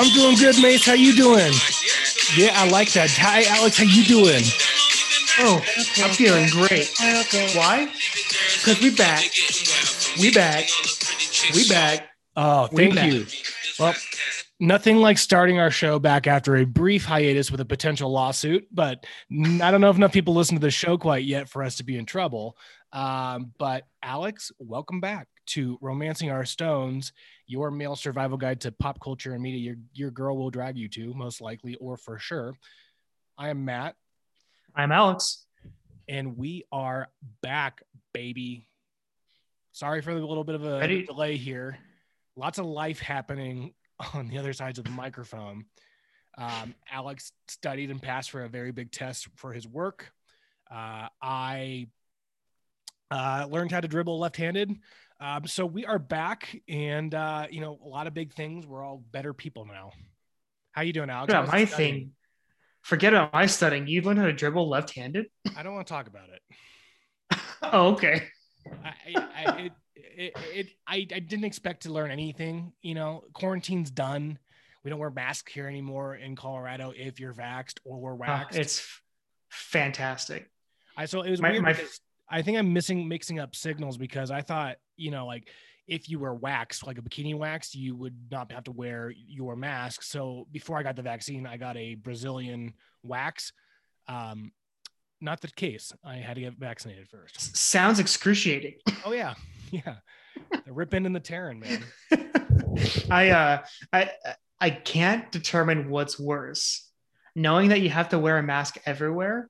[0.00, 0.86] I'm doing good, Mace.
[0.86, 1.52] How you doing?
[2.34, 3.10] Yeah, I like that.
[3.10, 3.76] Hi, Alex.
[3.76, 4.42] How you doing?
[5.40, 5.62] Oh,
[5.98, 6.90] I'm feeling great.
[7.54, 7.84] Why?
[7.84, 9.24] Because we back.
[10.18, 10.70] We back.
[11.54, 12.08] We back.
[12.34, 13.12] Oh, thank back.
[13.12, 13.26] you.
[13.78, 13.94] Well,
[14.58, 19.04] nothing like starting our show back after a brief hiatus with a potential lawsuit, but
[19.30, 21.84] I don't know if enough people listen to the show quite yet for us to
[21.84, 22.56] be in trouble.
[22.92, 27.12] Um, but Alex, welcome back to Romancing Our Stones,
[27.46, 29.60] your male survival guide to pop culture and media.
[29.60, 32.54] Your your girl will drag you to, most likely or for sure.
[33.38, 33.94] I am Matt,
[34.74, 35.46] I'm Alex.
[36.08, 37.08] and we are
[37.42, 38.66] back, baby.
[39.72, 41.04] Sorry for the little bit of a Ready?
[41.04, 41.78] delay here.
[42.36, 43.72] Lots of life happening
[44.14, 45.64] on the other sides of the microphone.
[46.36, 50.10] Um, Alex studied and passed for a very big test for his work.
[50.70, 51.88] Uh, I
[53.10, 54.72] uh, learned how to dribble left-handed.
[55.20, 58.66] Um, so we are back, and uh, you know, a lot of big things.
[58.66, 59.92] We're all better people now.
[60.72, 61.32] How you doing, Alex?
[61.32, 61.94] How's my studying?
[61.94, 62.10] thing.
[62.82, 63.86] Forget about my studying.
[63.86, 65.26] You learned how to dribble left-handed.
[65.56, 66.42] I don't want to talk about it.
[67.62, 68.22] Oh, okay.
[68.82, 68.94] I,
[69.36, 72.72] I, it, it, it, I, I didn't expect to learn anything.
[72.80, 74.38] You know, quarantine's done.
[74.82, 78.58] We don't wear masks here anymore in Colorado if you're vaxxed or we're Oh, waxed.
[78.58, 79.00] it's
[79.50, 80.50] fantastic.
[80.96, 82.00] I so it was my- weird my- because
[82.30, 85.48] I think I'm missing mixing up signals because I thought you know like
[85.86, 89.56] if you were waxed like a bikini wax you would not have to wear your
[89.56, 90.02] mask.
[90.02, 93.52] So before I got the vaccine, I got a Brazilian wax.
[94.06, 94.52] Um,
[95.20, 95.92] not the case.
[96.04, 97.56] I had to get vaccinated first.
[97.56, 98.74] Sounds excruciating.
[99.04, 99.34] Oh yeah,
[99.70, 99.96] yeah.
[100.66, 101.84] The ripping and the tearing, man.
[103.10, 104.10] I uh I
[104.60, 106.86] I can't determine what's worse.
[107.34, 109.48] Knowing that you have to wear a mask everywhere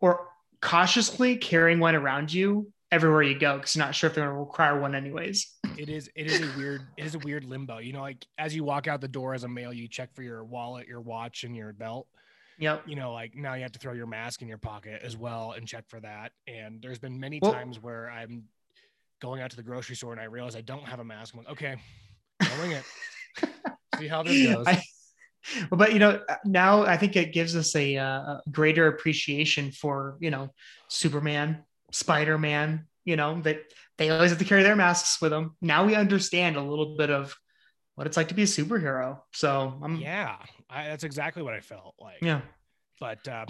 [0.00, 0.26] or
[0.60, 4.34] cautiously carrying one around you everywhere you go because you're not sure if they're going
[4.34, 5.54] to require one anyways.
[5.78, 8.54] it is it is a weird it is a weird limbo you know like as
[8.54, 11.44] you walk out the door as a male you check for your wallet your watch
[11.44, 12.06] and your belt.
[12.60, 12.84] Yep.
[12.88, 15.52] you know like now you have to throw your mask in your pocket as well
[15.52, 16.32] and check for that.
[16.48, 18.44] And there's been many Well- times where i'm
[19.20, 21.34] going out to the grocery store and i realize i don't have a mask.
[21.34, 21.76] I'm like okay
[22.40, 22.84] i'll ring it
[23.98, 24.66] see how this goes.
[24.66, 24.82] I-
[25.70, 30.16] but you know now I think it gives us a, uh, a greater appreciation for
[30.20, 30.52] you know
[30.88, 32.86] Superman, Spider Man.
[33.04, 33.60] You know that
[33.96, 35.56] they always have to carry their masks with them.
[35.60, 37.34] Now we understand a little bit of
[37.94, 39.20] what it's like to be a superhero.
[39.32, 40.36] So I'm yeah,
[40.70, 42.42] I, that's exactly what i felt like yeah.
[43.00, 43.46] but uh,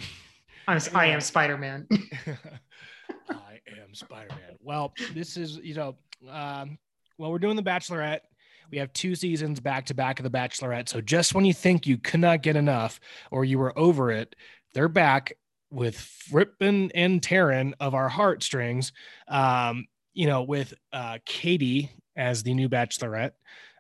[0.69, 1.89] I'm, I am Spider Man.
[3.31, 4.57] I am Spider Man.
[4.61, 5.97] Well, this is, you know,
[6.31, 6.79] um,
[7.17, 8.21] well, we're doing The Bachelorette.
[8.71, 10.89] We have two seasons back to back of The Bachelorette.
[10.89, 14.37] So just when you think you could not get enough or you were over it,
[14.75, 15.35] they're back
[15.71, 18.93] with Frippen and Taryn of our heartstrings,
[19.29, 23.33] um, you know, with uh, Katie as the new Bachelorette.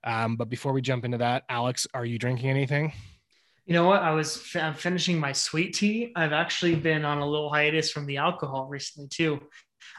[0.04, 2.92] Um, but before we jump into that, Alex, are you drinking anything?
[3.68, 4.02] you know what?
[4.02, 6.10] I was fi- I'm finishing my sweet tea.
[6.16, 9.38] I've actually been on a little hiatus from the alcohol recently too.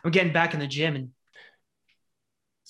[0.03, 1.09] I'm getting back in the gym and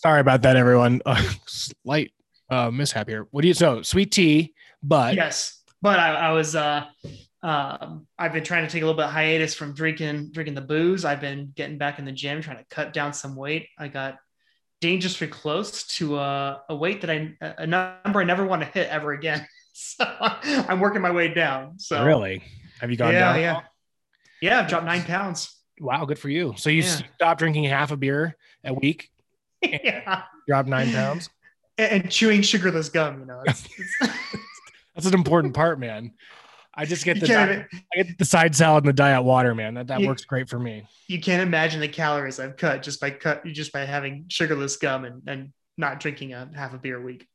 [0.02, 1.02] Sorry about that, everyone.
[1.06, 2.14] Uh, slight
[2.50, 3.28] uh, mishap here.
[3.32, 4.54] What do you so sweet tea?
[4.82, 6.86] But yes but i, I was uh
[7.44, 10.62] um i've been trying to take a little bit of hiatus from drinking drinking the
[10.62, 13.88] booze i've been getting back in the gym trying to cut down some weight i
[13.90, 14.18] got
[14.80, 18.88] dangerously close to a, a weight that i a number i never want to hit
[18.90, 22.42] ever again so i'm working my way down so really,
[22.80, 23.40] have you gone Yeah, down?
[23.42, 23.62] yeah.
[24.42, 26.56] yeah i've dropped nine pounds Wow, good for you.
[26.58, 27.00] So you Yeah.
[27.16, 28.36] stopped drinking half a beer
[28.66, 29.10] a week,
[29.62, 31.30] yeah dropped nine pounds.
[31.78, 33.98] and, and chewing sugarless gum you know it's, it's,
[34.96, 36.12] That's an important part, man.
[36.76, 39.74] I just get the diet, I get the side salad and the diet water, man.
[39.74, 40.88] That that You- works great for me.
[41.08, 45.06] you can't imagine the calories I've cut just by cut just by having sugarless gum
[45.06, 47.28] and, and not drinking a half a beer a week.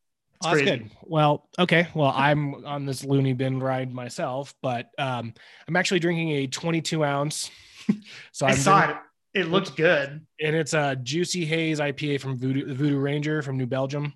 [0.44, 0.90] Oh, that's good.
[1.02, 1.88] Well, okay.
[1.94, 5.32] Well, I'm on this loony bin ride myself, but um,
[5.66, 7.50] I'm actually drinking a 22 ounce.
[8.32, 9.02] so I I'm saw drink- it.
[9.34, 10.25] It looks good.
[10.40, 14.14] and it's a juicy haze IPA from Voodoo, Voodoo Ranger from New Belgium,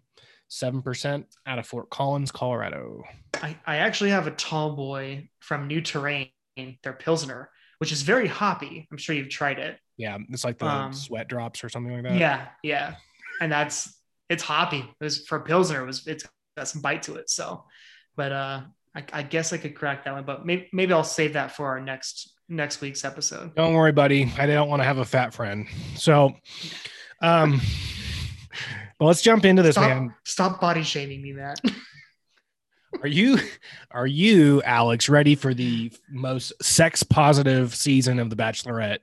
[0.49, 3.03] seven percent out of Fort Collins, Colorado.
[3.43, 6.29] I, I actually have a tall boy from New Terrain,
[6.83, 8.87] their Pilsner, which is very hoppy.
[8.91, 9.79] I'm sure you've tried it.
[9.97, 12.19] Yeah, it's like the Um, sweat drops or something like that.
[12.19, 12.95] Yeah, yeah.
[13.41, 13.93] And that's
[14.29, 14.79] it's hoppy.
[14.79, 16.25] It was for Pilsner, it was it's
[16.57, 17.29] got some bite to it.
[17.31, 17.65] So
[18.17, 18.61] but uh
[18.95, 21.67] I, I guess I could crack that one, but maybe maybe I'll save that for
[21.67, 23.55] our next next week's episode.
[23.55, 24.33] Don't worry, buddy.
[24.39, 25.67] I don't want to have a fat friend.
[25.97, 26.33] So,
[27.23, 27.61] um,
[28.99, 30.15] well, let's jump into this, Stop, man.
[30.25, 31.61] stop body shaming me, Matt.
[33.03, 33.39] Are you,
[33.91, 38.99] are you, Alex, ready for the most sex positive season of The Bachelorette?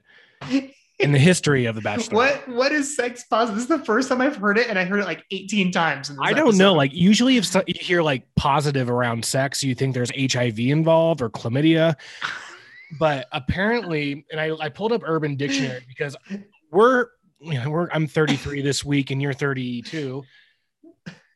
[0.99, 2.15] in the history of the Bachelor.
[2.15, 3.55] What what is sex positive?
[3.55, 6.09] This is the first time I've heard it, and I heard it like 18 times.
[6.09, 6.57] in this I don't episode.
[6.63, 6.73] know.
[6.73, 11.29] Like usually, if you hear like positive around sex, you think there's HIV involved or
[11.29, 11.95] chlamydia.
[12.99, 16.15] But apparently, and I, I pulled up Urban Dictionary because
[16.71, 17.07] we're
[17.39, 20.23] you know, we're I'm 33 this week and you're 32.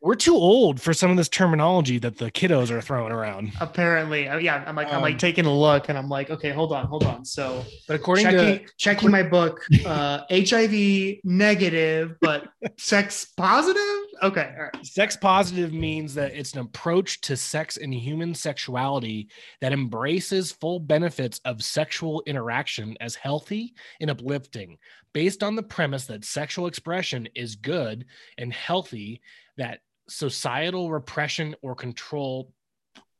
[0.01, 3.51] We're too old for some of this terminology that the kiddos are throwing around.
[3.59, 4.63] apparently, uh, yeah.
[4.65, 7.03] I'm like I'm Um, like taking a look, and I'm like, okay, hold on, hold
[7.03, 7.25] on.
[7.25, 12.47] So But according checking to checking my book, uh, HIV negative, but
[12.77, 13.81] sex positive.
[14.21, 14.85] Okay, all right.
[14.85, 19.29] Sex positive means that it's an approach to sex and human sexuality
[19.61, 24.77] that embraces full benefits of sexual interaction as healthy and uplifting,
[25.13, 28.05] based on the premise that sexual expression is good
[28.37, 29.21] and healthy,
[29.57, 29.79] that
[30.09, 32.51] societal repression or control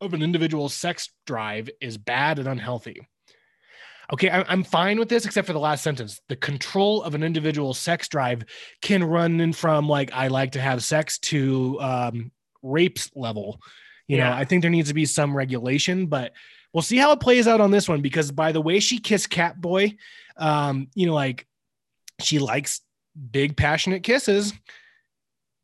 [0.02, 3.08] of an individual's sex drive is bad and unhealthy.
[4.12, 6.20] Okay, I- I'm fine with this except for the last sentence.
[6.30, 8.44] The control of an individual sex drive
[8.82, 12.32] can run in from like I like to have sex to um,
[12.64, 13.60] rapes level.
[14.08, 16.34] You know, I think there needs to be some regulation, but
[16.74, 19.30] we'll see how it plays out on this one because by the way she kissed
[19.30, 19.96] Catboy,
[20.38, 21.46] um, you know, like
[22.20, 22.82] she likes
[23.32, 24.52] big passionate kisses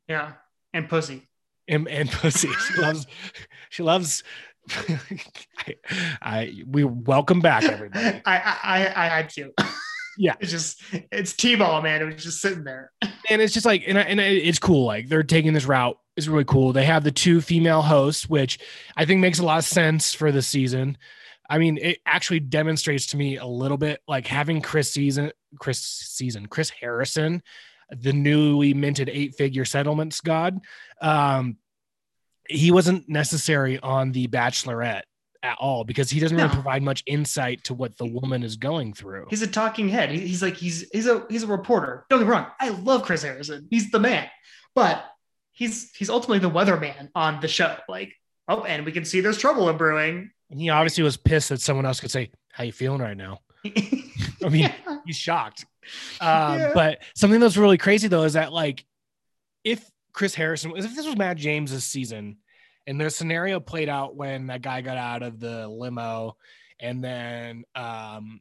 [0.08, 0.34] Yeah,
[0.74, 1.28] and pussy.
[1.68, 2.50] and, and pussy.
[2.50, 3.08] She loves,
[3.72, 4.24] she loves.
[4.70, 5.76] I,
[6.22, 8.22] I we welcome back everybody.
[8.26, 9.52] I, I I I had to.
[10.18, 10.36] Yeah.
[10.40, 10.82] it's just
[11.12, 12.02] it's t-ball, man.
[12.02, 12.92] It was just sitting there.
[13.30, 16.30] and it's just like and, I, and it's cool like they're taking this route is
[16.30, 18.60] really cool they have the two female hosts which
[18.96, 20.98] i think makes a lot of sense for the season
[21.50, 25.80] i mean it actually demonstrates to me a little bit like having chris season chris
[25.80, 27.44] season chris harrison
[27.90, 30.60] the newly minted eight figure settlements god
[31.02, 31.58] um
[32.50, 35.02] he wasn't necessary on the bachelorette
[35.44, 38.94] at all because he doesn't really provide much insight to what the woman is going
[38.94, 40.10] through He's a talking head.
[40.10, 42.06] He's like he's he's a he's a reporter.
[42.10, 42.48] Don't get me wrong.
[42.60, 43.68] I love Chris Harrison.
[43.70, 44.28] He's the man.
[44.74, 45.06] But
[45.52, 47.78] he's he's ultimately the weatherman on the show.
[47.88, 48.14] Like,
[48.48, 50.32] oh, and we can see there's trouble in brewing.
[50.50, 53.40] and he obviously was pissed that someone else could say how you feeling right now
[53.66, 54.74] I mean, Yeah.
[55.06, 55.66] he's shocked.
[56.22, 56.72] Um, Yeah.
[56.74, 58.84] But something that's really crazy though is that like,
[59.64, 62.38] if Chris Harrison, if this was Matt James's season,
[62.88, 66.38] and the scenario played out when that guy got out of the limo,
[66.80, 68.40] and then um,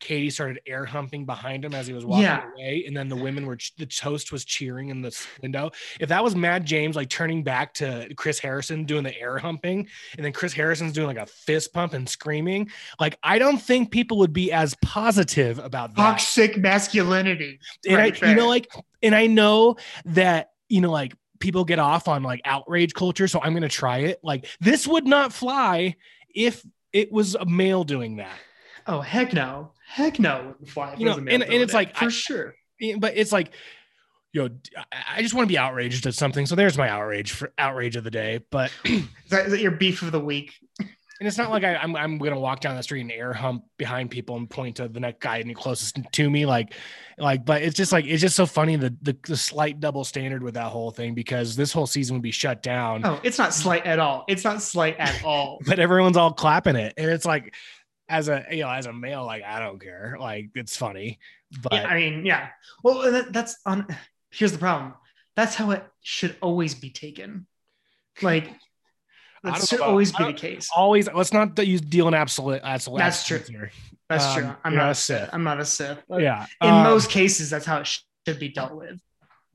[0.00, 2.50] Katie started air humping behind him as he was walking Yeah.
[2.52, 5.70] away, and then the women were the toast was cheering in the window.
[6.00, 9.86] If that was Matt James like turning back to Chris Harrison doing the air humping,
[10.16, 12.68] and then Chris Harrison's doing like a fist pump and screaming,
[12.98, 16.02] like I don't think people would be as positive about that.
[16.02, 17.60] Toxic masculinity.
[17.86, 18.68] and right I, you know, like,
[19.04, 19.76] and I know
[20.06, 23.98] that you know, like people get off on like outrage culture, so I'm gonna try
[23.98, 24.18] it.
[24.22, 25.96] Like this would not fly
[26.34, 28.36] if it was a male doing that.
[28.86, 29.72] Oh heck no.
[29.88, 30.48] Heck no.
[30.48, 32.06] wouldn't fly if You it was know, a male and- and it's it, like, for
[32.06, 32.54] I- sure.
[32.98, 33.52] But it's like,
[34.32, 34.84] yo, I-
[35.16, 36.44] I just want to be outraged at something.
[36.46, 38.40] So there's my outrage for outrage of the day.
[38.50, 40.52] But Is that, is that your beef of the week?
[41.18, 43.64] And it's not like I, I'm I'm gonna walk down the street and air hump
[43.78, 46.74] behind people and point to the next guy any closest to me, like,
[47.16, 47.46] like.
[47.46, 50.54] But it's just like it's just so funny the, the the slight double standard with
[50.54, 53.86] that whole thing because this whole season would be shut down, Oh, it's not slight
[53.86, 54.24] at all.
[54.28, 55.58] It's not slight at all.
[55.66, 57.54] but everyone's all clapping it, and it's like,
[58.08, 61.18] as a you know as a male, like I don't care, like it's funny,
[61.62, 62.48] but yeah, I mean, yeah.
[62.82, 63.86] Well, that, that's on.
[64.30, 64.92] Here's the problem.
[65.34, 67.46] That's how it should always be taken.
[68.22, 68.50] Like
[69.54, 70.68] that should know about- always be the case.
[70.74, 72.98] always let's not use deal in absolute absolute.
[72.98, 73.40] That's true.
[73.48, 73.70] here.
[74.08, 74.54] That's um, true.
[74.64, 75.20] I'm not not a a Sith.
[75.20, 75.30] Sith.
[75.32, 75.98] I'm not a Sith.
[76.08, 77.86] But Yeah, In um, most cases, that's how it
[78.26, 79.00] should be dealt with.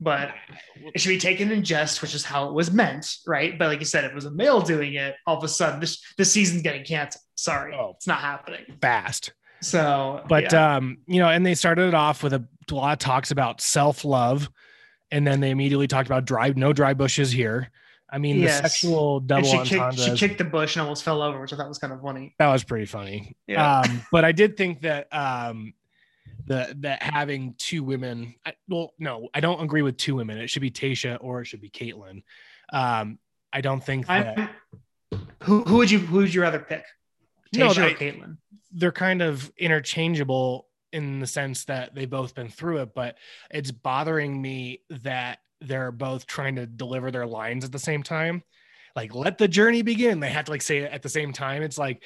[0.00, 0.30] But
[0.76, 3.56] it should be taken in jest, which is how it was meant, right?
[3.56, 5.78] But like you said, if it was a male doing it, all of a sudden
[5.80, 7.22] this this season's getting canceled.
[7.36, 7.92] Sorry, Oh.
[7.96, 8.64] it's not happening.
[8.80, 9.32] fast.
[9.60, 10.74] So, but yeah.
[10.76, 13.60] um you know and they started it off with a, a lot of talks about
[13.60, 14.50] self-love
[15.12, 17.70] and then they immediately talked about dry no dry bushes here
[18.12, 18.60] i mean Yes.
[18.60, 21.52] the sexual And double she kicked, she kicked the bush and almost fell over, which
[21.52, 22.34] I thought was kind of funny.
[22.38, 23.80] that was pretty funny Yeah.
[23.80, 25.74] um but i did think that um
[26.46, 30.48] the that having two women I, well no i don't agree with two women it
[30.50, 32.22] should be tayshia or it should be kaitlyn
[32.72, 33.18] um
[33.52, 34.48] i don't think that I'm,
[35.42, 36.84] who who would you who would you rather pick?
[37.54, 38.36] No, Tayshia they- or Kaitlyn?
[38.72, 43.18] they're kind of interchangeable in the sense that they've both been through it, but
[43.50, 48.42] it's bothering me that they're both trying to deliver their lines at the same time.
[48.94, 50.20] Like, let the journey begin.
[50.20, 51.62] They have to like say it at the same time.
[51.62, 52.02] It's like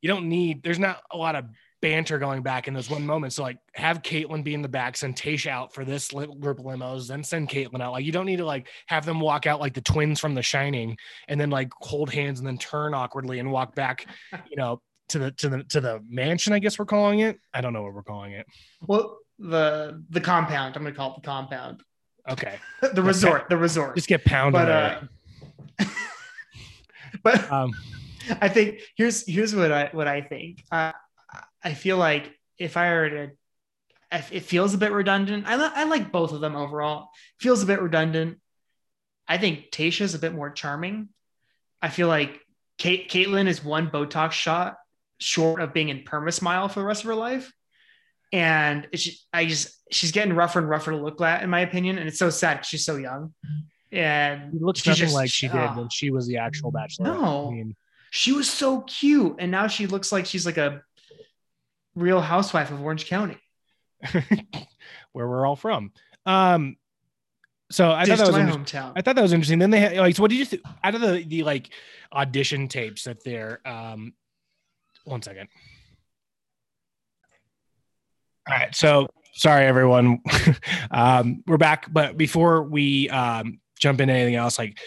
[0.00, 0.62] you don't need.
[0.62, 1.46] There's not a lot of
[1.80, 3.32] banter going back in those one moment.
[3.32, 6.64] So like, have Kaitlyn be in the back, send Tayshia out for this group of
[6.64, 7.92] limos, then send Kaitlyn out.
[7.92, 10.42] Like, you don't need to like have them walk out like the twins from The
[10.42, 10.96] Shining,
[11.28, 14.06] and then like hold hands and then turn awkwardly and walk back.
[14.50, 16.52] You know, to the to the to the mansion.
[16.52, 17.38] I guess we're calling it.
[17.52, 18.46] I don't know what we're calling it.
[18.86, 20.76] Well, the the compound.
[20.76, 21.82] I'm gonna call it the compound.
[22.30, 22.58] Okay,
[22.92, 23.48] the resort.
[23.48, 23.94] The resort.
[23.96, 24.52] just get pounded.
[24.52, 25.00] but uh,
[27.22, 27.72] but um,
[28.40, 30.64] I think here's here's what I what I think.
[30.70, 30.92] Uh,
[31.62, 33.30] I feel like if I were to,
[34.12, 35.44] if it feels a bit redundant.
[35.46, 37.08] I I like both of them overall.
[37.40, 38.38] Feels a bit redundant.
[39.26, 41.10] I think Tayshia is a bit more charming.
[41.82, 42.40] I feel like
[42.78, 44.76] Kate Kaitlyn is one Botox shot
[45.18, 47.52] short of being in perma smile for the rest of her life,
[48.32, 51.98] and it's, I just she's getting rougher and rougher to look at, in my opinion,
[51.98, 53.34] and it's so sad she's so young.
[53.90, 55.74] And it looks nothing just- like she did ah.
[55.76, 57.14] when she was the actual bachelor.
[57.14, 57.48] No.
[57.48, 57.76] I mean,
[58.10, 60.82] she was so cute and now she looks like she's like a
[61.94, 63.38] real housewife of orange county
[65.12, 65.92] where we're all from.
[66.24, 66.76] Um,
[67.70, 69.58] so I Just thought that was hometown I thought that was interesting.
[69.58, 71.70] Then they had like, so what did you think out of the the like
[72.12, 74.14] audition tapes that they're um
[75.04, 75.48] one second.
[78.48, 80.20] All right, so sorry everyone.
[80.90, 84.78] um we're back, but before we um jump into anything else, like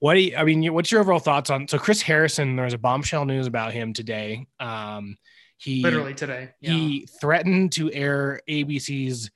[0.00, 2.56] what do you, I mean, what's your overall thoughts on so Chris Harrison?
[2.56, 4.46] There was a bombshell news about him today.
[4.58, 5.16] Um
[5.58, 6.72] he literally today yeah.
[6.72, 9.30] he threatened to air ABC's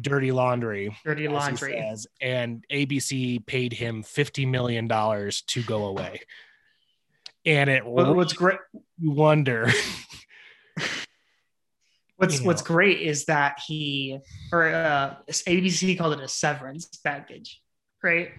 [0.00, 6.22] Dirty Laundry dirty laundry says, and ABC paid him fifty million dollars to go away.
[7.44, 8.58] And it really what's great
[8.98, 9.70] you wonder.
[12.18, 14.18] what's you what's great is that he
[14.52, 17.60] or uh abc called it a severance package
[18.02, 18.30] right?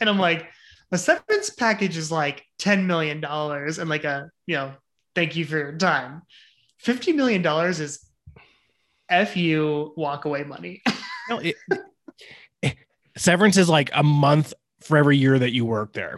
[0.00, 0.46] And i'm like
[0.92, 4.72] a severance package is like 10 million dollars and like a you know
[5.14, 6.22] thank you for your time.
[6.78, 8.04] 50 million dollars is
[9.08, 10.82] f you walk away money.
[11.30, 11.56] No, it,
[12.62, 12.76] it-
[13.18, 16.16] severance is like a month for every year that you work there.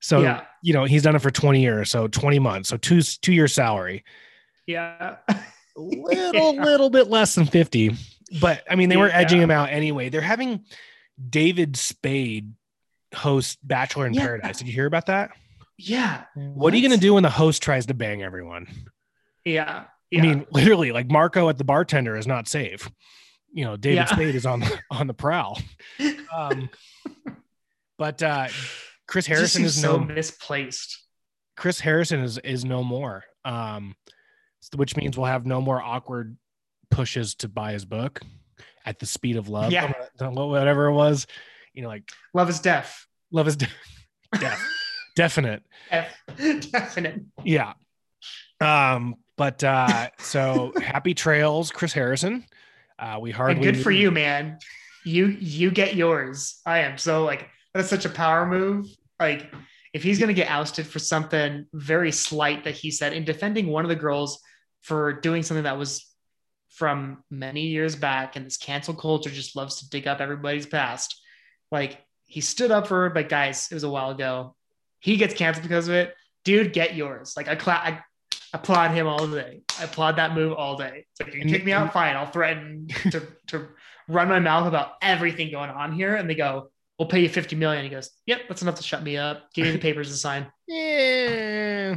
[0.00, 0.42] So yeah.
[0.60, 3.46] you know he's done it for twenty years, so twenty months, so two two year
[3.46, 4.02] salary.
[4.66, 5.18] yeah
[5.76, 7.94] little little bit less than 50
[8.40, 9.44] but i mean they were edging Yeah.
[9.44, 10.08] him out anyway.
[10.08, 10.64] They're having
[11.30, 12.52] david spade
[13.14, 14.22] host bachelor in Yeah.
[14.22, 14.58] paradise.
[14.58, 15.30] Did you hear about that?
[15.78, 16.24] Yeah.
[16.34, 18.66] What, are you going to do when the host tries to bang everyone?
[19.44, 19.84] Yeah.
[20.10, 22.90] Yeah i mean literally like marco at the bartender is not safe.
[23.52, 24.04] You know david Yeah.
[24.06, 25.58] spade is on the on the prowl.
[26.34, 26.68] Um
[27.98, 28.48] but uh
[29.06, 30.98] chris harrison is so no misplaced.
[31.56, 33.24] Chris harrison is is no more.
[33.44, 33.94] Um
[34.74, 36.36] which means we'll have no more awkward
[36.90, 38.20] pushes to buy his book
[38.84, 39.72] at the speed of love.
[39.72, 39.92] Yeah.
[40.20, 41.26] whatever it was.
[41.72, 43.68] You know like love is deaf love is de-
[44.38, 44.62] death.
[45.16, 45.62] Definite.
[45.90, 46.14] F-
[46.70, 47.22] definite.
[47.44, 47.72] Yeah.
[48.60, 52.44] Um but uh so happy trails chris harrison.
[52.98, 54.58] Uh we hardly and good for you man.
[55.04, 56.60] You you get yours.
[56.66, 58.86] I am so like that's such a power move.
[59.18, 59.50] Like
[59.92, 63.66] if he's going to get ousted for something very slight that he said in defending
[63.66, 64.40] one of the girls
[64.82, 66.06] for doing something that was
[66.72, 71.20] from many years back and this cancel culture just loves to dig up everybody's past.
[71.70, 74.54] Like he stood up for her but guys it was a while ago.
[75.00, 76.14] He gets canceled because of it.
[76.44, 77.34] Dude get yours.
[77.36, 78.00] Like i, cla- I
[78.52, 79.62] applaud him all day.
[79.78, 81.06] I applaud that move all day.
[81.10, 82.16] It's like you kick me out fine.
[82.16, 83.68] I'll threaten to, to
[84.08, 86.16] run my mouth about everything going on here.
[86.16, 87.84] And they go we'll pay you 50 million.
[87.84, 89.52] He goes yep that's enough to shut me up.
[89.52, 90.50] Give me the papers to sign.
[90.66, 91.96] Yeah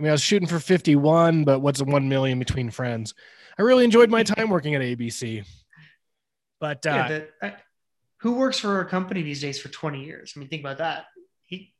[0.00, 3.14] i mean i was shooting for 51 but what's a 1 million between friends?
[3.58, 5.44] I really enjoyed my time working at abc
[6.58, 7.54] but uh yeah, that, I,
[8.22, 10.32] who works for a company these days for 20 years?
[10.34, 11.04] I mean think about that.
[11.44, 11.74] He,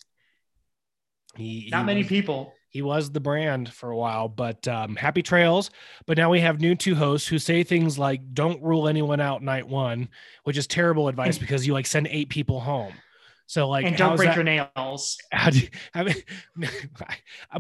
[1.36, 2.52] he, not he many was- people.
[2.68, 5.70] he was the brand for a while but um, happy trails.
[6.06, 9.42] But now we have new two hosts who say things like don't rule anyone out
[9.42, 10.08] night one
[10.44, 12.92] which is terrible advice because you like send eight people home
[13.50, 15.18] so like and don't break that- your nails.
[15.32, 16.14] How do I mean,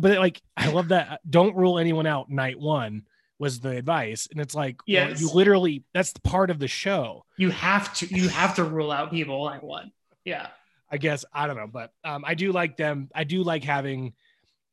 [0.00, 3.02] but like I love that don't rule anyone out night one
[3.40, 4.28] was the advice.
[4.30, 7.24] And it's like well, you literally that's the part of the show.
[7.38, 9.90] You have to you have to rule out people like one.
[10.24, 10.46] Yeah.
[10.92, 13.08] I guess I don't know, but um, I do like them.
[13.12, 14.12] I do like having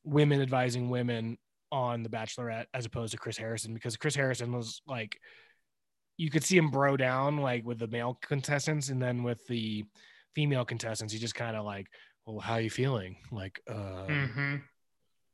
[0.04, 1.40] women advising women
[1.72, 5.20] on The Bachelorette as opposed to Chris Harrison because Chris Harrison was like,
[6.16, 9.84] you could see him bro down like with the male contestants, and then with the
[10.38, 11.88] female contestants, you just kind of like,
[12.28, 13.16] well, how are you feeling?
[13.32, 14.56] Like, uh, hmm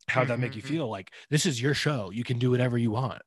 [0.08, 0.68] how'd that make you Mhm.
[0.68, 0.90] feel?
[0.90, 2.10] Like, this is your show.
[2.10, 3.22] You can do whatever you want.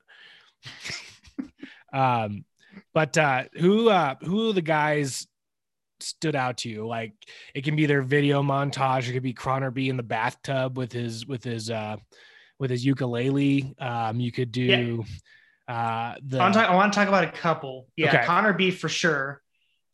[1.93, 2.47] um,
[2.95, 5.27] but uh, who uh, who the guys
[6.01, 6.87] stood out to you?
[6.87, 7.13] Like,
[7.55, 9.07] it can be their video montage.
[9.07, 11.97] It could be Connor B in the bathtub with his with his uh,
[12.59, 13.75] with his ukulele.
[13.79, 15.05] Um, you could do
[15.69, 18.25] uh, the I, want to talk, I want to talk about a couple yeah Okay.
[18.25, 19.43] connor b for sure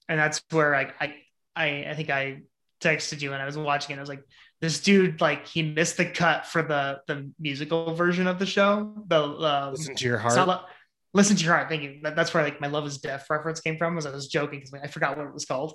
[0.09, 1.15] and that's where I, I
[1.57, 2.43] i i think i
[2.81, 4.25] texted you and i was watching it i was like
[4.63, 9.05] this dude like he missed the cut for the the musical version of the show.
[9.09, 10.63] The um, Listen to your it's not heart.
[10.63, 10.69] Lo-
[11.15, 11.69] Listen to your heart.
[11.69, 11.99] Thank you.
[12.05, 13.97] That, that's where like my love is deaf reference came from.
[13.97, 15.75] Was I was joking because I forgot what it was called.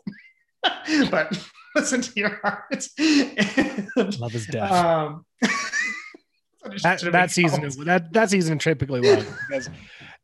[1.12, 1.38] but
[1.76, 2.88] listen to your heart.
[4.20, 4.72] Love is death.
[4.72, 5.26] um,
[6.82, 9.70] that that season is that that season typically was because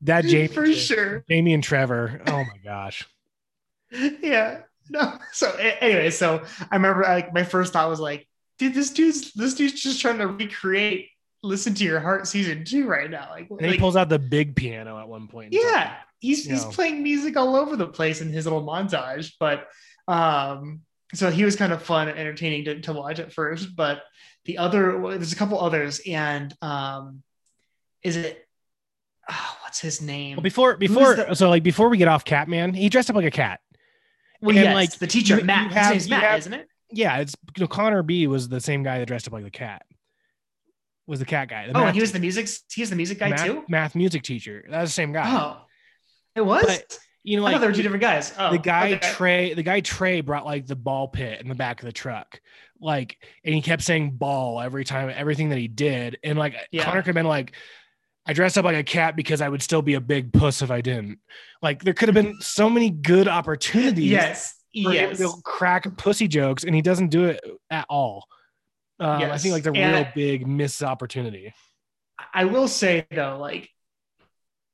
[0.02, 1.26] that Jamie for sure.
[1.30, 2.22] Jamie and Trevor.
[2.28, 3.08] Oh my gosh.
[3.92, 8.92] yeah no so anyway so i remember like my first thought was like dude this
[8.92, 11.10] dude's this dude's just trying to recreate
[11.42, 14.20] listen to your heart season two right now like, And he like, pulls out the
[14.20, 15.54] big piano at one point.
[15.54, 19.68] yeah he's he's playing music all over the place in his little montage but
[20.08, 20.82] um
[21.14, 24.04] so he was kind of fun and entertaining to, to watch at first but
[24.46, 27.24] the other there's a couple others and um
[28.04, 28.48] is it
[29.30, 32.90] oh, what's his name Well, before before so like before we get off Catman, he
[32.90, 33.60] dressed up like a cat.
[34.44, 36.68] Well, and, yes, like, the teacher you- matt you his name's Matt, have, isn't it
[36.92, 39.52] Yeah, it's you know, Connor B was the same guy that dressed up like the
[39.52, 39.84] cat.
[41.08, 41.68] Was the cat guy?
[41.68, 43.96] The oh and he was the music he was the music guy math, too math
[43.96, 44.64] music teacher.
[44.70, 45.24] That was the same guy.
[45.28, 45.66] Oh,
[46.36, 46.66] it was.
[46.66, 48.34] But, You know, like there were two different guys.
[48.38, 49.12] Oh, the guy okay.
[49.14, 52.40] Trey, the guy Trey brought like the ball pit in the back of the truck,
[52.80, 56.84] like, and he kept saying ball every time, everything that he did, and like Yeah.
[56.84, 57.54] Connor could have been like,
[58.26, 60.72] I dressed up like a cat because I would still be a big puss if
[60.72, 61.20] I didn't.
[61.62, 65.18] Like, there could have been so many good opportunities yes, for him yes.
[65.18, 68.26] to crack pussy jokes, and he doesn't do it at all.
[69.00, 71.54] Um, I think like the And- real big miss opportunity.
[72.34, 73.70] I will say though, like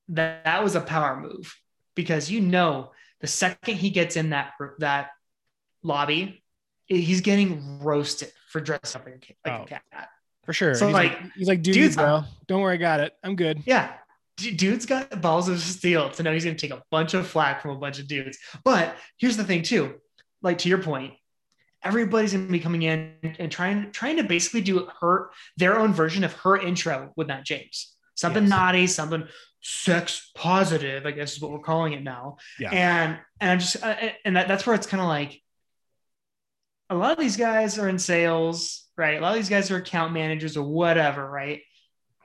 [0.09, 1.55] that that was a power move
[1.95, 2.91] because you know
[3.21, 5.09] the second he gets in that that
[5.81, 6.43] lobby,
[6.85, 9.63] he's getting roasted for dressing up like a, like Oh.
[9.63, 10.09] a cat.
[10.49, 10.73] For sure.
[10.73, 13.13] So, he's like, he's like, dude, dude's- bro, don't worry, I got it.
[13.23, 13.61] I'm good.
[13.67, 13.93] Yeah.
[14.37, 17.61] Dude's got balls of steel to know he's going to take a bunch of flack
[17.61, 18.39] from a bunch of dudes.
[18.63, 19.93] But here's the thing, too.
[20.41, 21.13] Like to your point,
[21.83, 25.93] everybody's going to be coming in and trying trying to basically do her their own
[25.93, 27.95] version of her intro with Matt James.
[28.15, 28.49] Something Yes.
[28.49, 29.27] naughty, something
[29.61, 32.37] sex positive, I guess is what we're calling it now.
[32.57, 32.71] Yeah.
[32.71, 35.43] And and I'm just uh, and that, that's where it's kind of like
[36.89, 39.17] a lot of these guys are in sales, right?
[39.17, 41.61] A lot of these guys are account managers or whatever, right?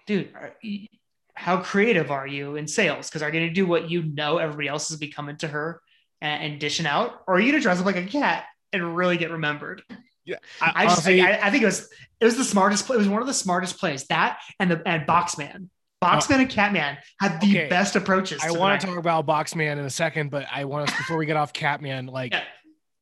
[0.07, 0.55] Dude, are,
[1.35, 3.09] how creative are you in sales?
[3.09, 5.49] Because are you going to do what you know everybody else is be coming to
[5.49, 5.81] her
[6.21, 8.97] and, and dishing out, or are you going to dress up like a cat and
[8.97, 9.83] really get remembered?
[9.89, 11.89] I, I just, honestly, I, I think it was
[12.21, 12.97] it was the smartest play.
[12.97, 14.05] It was one of the smartest plays.
[14.07, 15.69] That and the and Boxman,
[16.03, 17.69] Boxman and Catman had the Okay.
[17.69, 18.43] best approaches.
[18.43, 21.27] I want to talk about Boxman in a second, but I want us before we
[21.27, 22.43] get off Catman, like Yeah.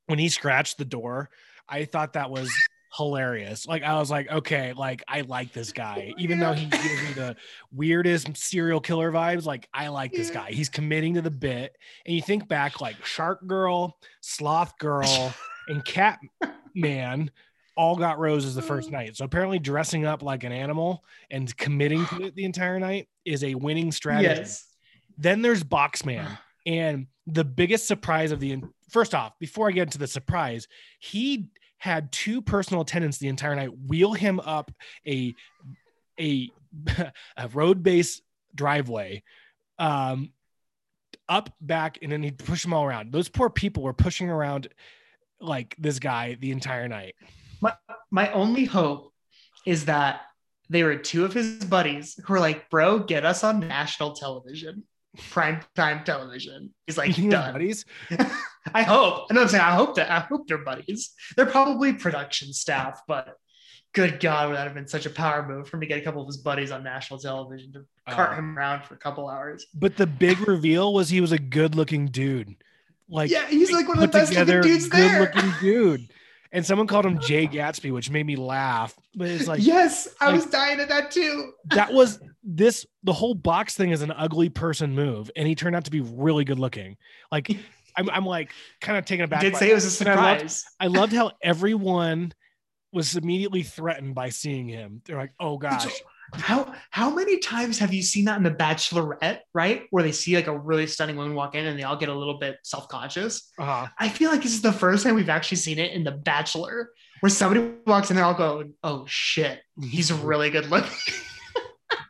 [0.06, 1.30] when he scratched the door,
[1.68, 2.50] I thought that was
[2.94, 3.66] hilarious.
[3.66, 7.12] Like I was like, okay, like I like this guy, even though he gives me
[7.14, 7.36] the
[7.72, 9.44] weirdest serial killer vibes.
[9.44, 10.50] Like I like this guy.
[10.50, 11.76] He's committing to the bit.
[12.06, 15.34] And you think back, like Shark Girl, Sloth Girl,
[15.68, 16.18] and Cat
[16.74, 17.30] Man
[17.76, 19.16] all got roses the first night.
[19.16, 23.42] So apparently, dressing up like an animal and committing to it the entire night is
[23.42, 24.40] a winning strategy.
[24.40, 24.66] Yes.
[25.16, 26.26] Then there's Boxman.
[26.64, 30.68] And the biggest surprise of the first off, before I get into the surprise,
[31.00, 31.48] he
[31.82, 34.70] had two personal attendants the entire night wheel him up
[35.06, 35.34] a
[36.20, 36.48] a,
[37.36, 38.22] a road base
[38.54, 39.22] driveway
[39.80, 40.30] um
[41.28, 43.10] up back and then he'd push them all around.
[43.10, 44.68] Those poor people were pushing around
[45.40, 47.16] like this guy the entire night.
[47.60, 47.74] My
[48.10, 49.12] my only hope
[49.66, 50.20] is that
[50.70, 54.84] they were two of his buddies who were like, "Bro, get us on national television,
[55.30, 57.84] prime time television." He's like, buddies
[58.74, 59.26] I hope.
[59.30, 59.64] I know what I'm saying.
[59.64, 61.12] I hope that I hope they're buddies.
[61.36, 63.36] They're probably production staff, but
[63.92, 66.02] good God, would that have been such a power move for him to get a
[66.02, 69.28] couple of his buddies on national television to cart Uh, him around for a couple
[69.28, 69.66] hours?
[69.74, 72.54] but the big reveal was he was a good looking dude
[73.08, 75.26] like yeah, he's like one of the put best together looking dudes there.
[75.26, 76.08] good-looking dude.
[76.54, 78.94] And someone called him Jay Gatsby, which made me laugh.
[79.14, 81.52] But it's like yes, I like- was dying at that too.
[81.70, 82.86] that was this.
[83.04, 86.00] The whole box thing is an ugly person move, and he turned out to be
[86.00, 86.96] really good looking.
[87.30, 87.56] Like
[87.96, 89.40] I'm, I'm like kind of taken I aback.
[89.42, 89.72] did by say that.
[89.72, 90.64] it was a And I loved- surprise.
[90.80, 92.32] I loved how everyone
[92.92, 95.00] was immediately threatened by seeing him.
[95.06, 95.86] They're like, "Oh gosh,
[96.34, 99.84] How how many times have you seen that in The Bachelorette, right?
[99.90, 102.14] Where they see like a really stunning woman walk in and they all get a
[102.14, 103.50] little bit self conscious.
[103.58, 106.10] uh I feel like this is the first time we've actually seen it in The
[106.12, 110.90] Bachelor, where somebody walks in, they're all going, "Oh shit, he's really good looking."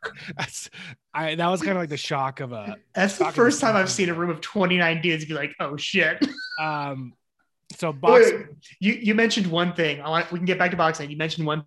[0.36, 0.70] That's,
[1.14, 3.90] I that was kind of like the shock of a That's the first time I've
[3.90, 6.24] seen a room of twenty nine dudes be like, "Oh shit."
[6.60, 7.14] um.
[7.76, 8.30] So box.
[8.30, 8.46] Wait,
[8.80, 10.00] you you mentioned one thing.
[10.00, 11.10] I want we can get back to boxing.
[11.10, 11.64] You mentioned one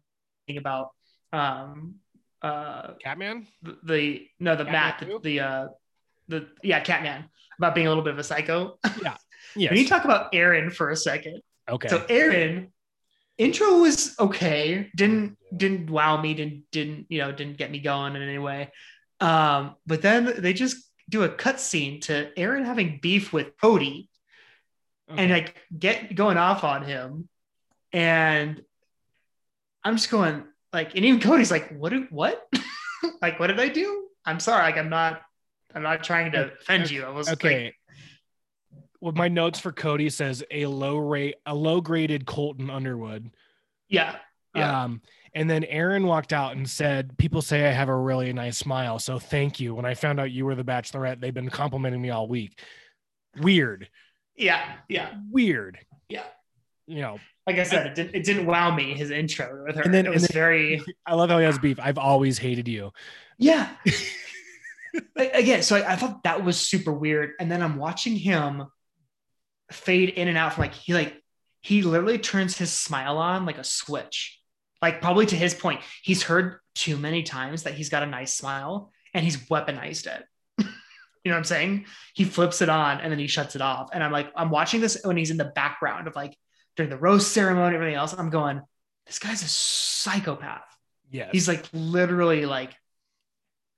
[0.47, 0.89] thing about
[1.33, 1.95] um
[2.41, 3.47] uh Catman.
[3.63, 5.67] the, the no the Catman Matt the, the uh
[6.27, 7.25] the yeah Catman
[7.57, 8.77] about being a little bit of a psycho.
[9.01, 9.15] Yeah.
[9.55, 9.67] Yeah.
[9.69, 11.41] Can you talk about Aaron for a second.
[11.69, 11.87] Okay.
[11.87, 12.71] So Aaron
[13.37, 14.89] intro was okay.
[14.95, 16.33] Didn't didn't wow me.
[16.33, 18.71] Didn't didn't you know didn't get me going in any way.
[19.19, 20.77] Um, but then they just
[21.09, 24.09] do a cut scene to Aaron having beef with Cody,
[25.09, 25.21] Okay.
[25.23, 27.29] and like get going off on him,
[27.93, 28.61] and
[29.83, 30.43] I'm just going
[30.73, 31.89] like, and even Cody's like, what?
[31.89, 32.45] Do, what?
[33.21, 34.07] like, what did I do?
[34.25, 34.63] I'm sorry.
[34.63, 35.21] Like, I'm not.
[35.73, 37.03] I'm not trying to offend you.
[37.03, 37.65] I was okay.
[37.65, 37.75] like,
[39.05, 43.29] well, my notes for Cody says a low rate, a low graded Colton Underwood.
[43.87, 44.15] yeah,
[44.55, 44.83] yeah.
[44.83, 45.01] Um,
[45.35, 48.97] and then Aaron walked out and said, People say I have a really nice smile.
[48.97, 49.75] So thank you.
[49.75, 52.59] When I found out you were the bachelorette, they've been complimenting me all week.
[53.37, 53.89] Weird.
[54.35, 55.09] yeah, yeah.
[55.29, 55.77] Weird.
[56.09, 56.23] Yeah.
[56.87, 58.93] You know, Like I said, it didn't, it didn't wow me.
[58.95, 61.59] His intro with her, And then- it was then- very, I love how he has
[61.59, 61.79] beef.
[61.79, 62.91] I've always hated you.
[63.37, 63.69] yeah.
[65.17, 68.63] Again, so I, I thought that was super weird, and then I'm watching him
[69.71, 71.21] fade in and out from like he like
[71.61, 74.39] he literally turns his smile on like a switch.
[74.81, 78.33] Like probably to his point, he's heard too many times that he's got a nice
[78.33, 80.23] smile, and he's weaponized it.
[80.59, 80.65] you
[81.25, 81.85] know what I'm saying?
[82.13, 84.81] He flips it on and then he shuts it off, and I'm like, I'm watching
[84.81, 86.35] this when he's in the background of like
[86.75, 88.13] during the roast ceremony, everything else.
[88.13, 88.61] I'm going,
[89.05, 90.65] this guy's a psychopath.
[91.09, 91.29] Yeah.
[91.31, 92.75] He's like literally like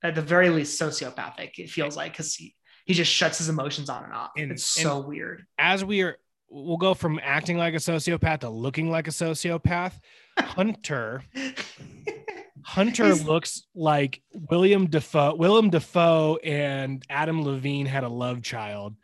[0.02, 1.58] at the very least sociopathic.
[1.58, 2.54] It feels like because he
[2.88, 4.30] he just shuts his emotions on and off.
[4.36, 5.46] And- it's so weird.
[5.58, 6.16] as we are
[6.48, 9.92] we'll go from acting like a sociopath to looking like a sociopath.
[10.38, 11.22] Hunter
[12.64, 15.34] Hunter He's- looks like William Dafoe.
[15.34, 18.96] William Dafoe and Adam Levine had a love child,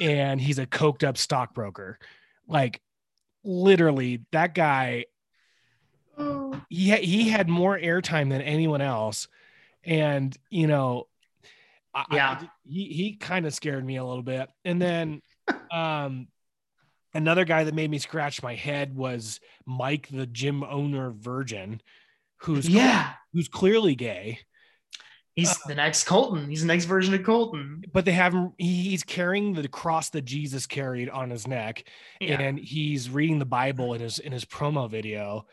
[0.00, 1.98] and he's a coked up stockbroker.
[2.46, 2.80] Like
[3.42, 5.06] literally, that guy.
[6.18, 6.60] Oh.
[6.68, 9.28] He he had more airtime than anyone else,
[9.84, 11.06] and you know,
[11.96, 12.42] I, I- Yeah.
[12.68, 14.48] he he kind of scared me a little bit.
[14.64, 15.22] And then,
[15.72, 16.28] um,
[17.14, 21.80] another guy that made me scratch my head was Mike, the gym owner virgin,
[22.38, 24.38] who's yeah, who's clearly gay,
[25.34, 26.48] he's Uh, the next Colton.
[26.50, 27.82] He's the next version of Colton.
[27.92, 28.52] but they have him.
[28.58, 31.84] he- He's carrying the cross that Jesus carried on his neck,
[32.20, 35.46] Yeah, and he's reading the Bible in his in his promo video,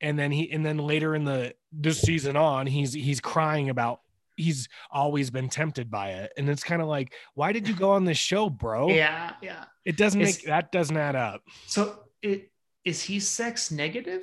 [0.00, 4.00] and then he and then later in the this season on, he's he's crying about
[4.40, 7.90] he's always been tempted by it, and it's kind of like, why did you go
[7.92, 8.88] on this show, bro?
[8.88, 9.64] yeah, yeah.
[9.84, 11.42] It doesn't It's- make that doesn't add up.
[11.66, 12.50] So it
[12.84, 14.22] is he sex negative?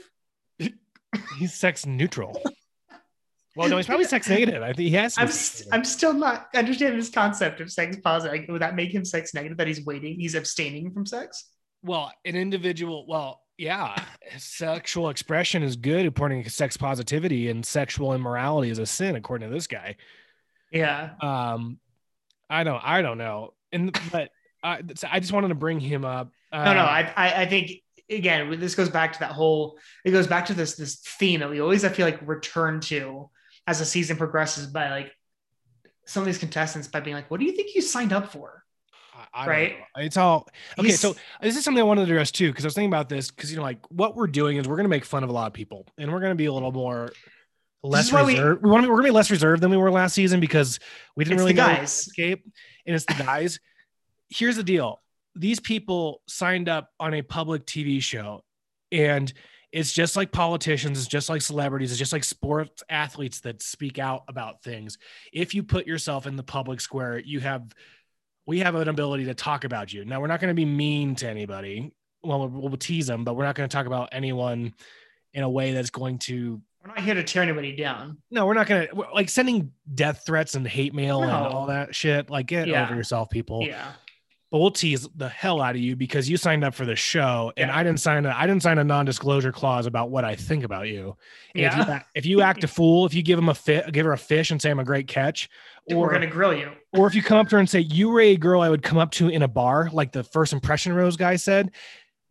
[1.39, 2.41] He's sex neutral.
[3.55, 4.61] Well, no, he's probably sex negative.
[4.61, 5.15] I think he has.
[5.17, 8.39] I'm st- I'm still not understanding this concept of sex positive.
[8.39, 9.57] Like, would that make him sex negative?
[9.57, 11.49] That he's waiting, he's abstaining from sex?
[11.81, 13.95] Well, an individual, well, yeah,
[14.37, 19.49] sexual expression is good according to sex positivity, and sexual immorality is a sin according
[19.49, 19.95] to this guy.
[20.71, 21.79] Yeah, Um,
[22.49, 24.29] I don't, I don't know, and but
[24.63, 26.31] I, I just wanted to bring him up.
[26.53, 26.69] no, no.
[26.69, 27.71] Um, I, I, I think
[28.09, 29.77] again, this goes back to that whole.
[30.05, 33.29] It goes back to this this theme that we always, I feel like, return to
[33.65, 35.11] as the season progresses by like
[36.05, 38.63] some of these contestants by being like, "What do you think you signed up for?"
[39.33, 39.75] I- right?
[39.97, 40.87] It's all okay.
[40.89, 43.09] He's- So this is something I wanted to address too, because I was thinking about
[43.09, 45.29] this, because you know, like what we're doing is we're going to make fun of
[45.29, 47.11] a lot of people, and we're going to be a little more
[47.83, 48.63] less why we- reserved.
[48.63, 48.89] We, want to.
[48.89, 50.79] We're going to be less reserved than we were last season because
[51.15, 51.77] we didn't really guys.
[51.77, 52.43] landscape,
[52.85, 53.59] and it's the guys.
[54.29, 55.01] Here's the deal:
[55.35, 58.43] these people signed up on a public TV show,
[58.91, 59.31] and
[59.73, 63.99] it's just like politicians, it's just like celebrities, it's just like sports athletes that speak
[63.99, 64.97] out about things.
[65.33, 67.63] If you put yourself in the public square, you have
[68.47, 70.05] we have an ability to talk about you.
[70.05, 71.91] Now we're not going to be mean to anybody.
[72.23, 74.73] Well, we'll, we'll tease them, but we're not going to talk about anyone
[75.33, 76.59] in a way that's going to.
[76.83, 78.17] We're not here to tear anybody down.
[78.31, 81.93] No, we're not going to like sending death threats and hate mail and all that
[81.93, 82.29] shit.
[82.29, 82.85] Like, get Yeah.
[82.85, 83.61] over yourself, people.
[83.67, 83.91] Yeah,
[84.49, 87.51] But we'll tease the hell out of you because you signed up for the show,
[87.57, 87.77] and Yeah.
[87.77, 90.87] I didn't sign a I didn't sign a non-disclosure clause about what I think about
[90.87, 91.17] you.
[91.53, 91.89] And if you Yeah.
[91.95, 94.17] act, if you act a fool, if you give him a fit, give her a
[94.17, 95.49] fish and say I'm a great catch,
[95.89, 96.71] we're gonna grill you.
[96.93, 98.83] or if you come up to her and say you were a girl I would
[98.83, 101.71] come up to in a bar, like the first impression rose guy said,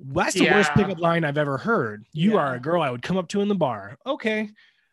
[0.01, 2.07] that's the worst pickup line I've ever heard.
[2.13, 2.39] You Yeah.
[2.41, 3.99] are a girl I would come up to in the bar.
[4.07, 4.49] Okay,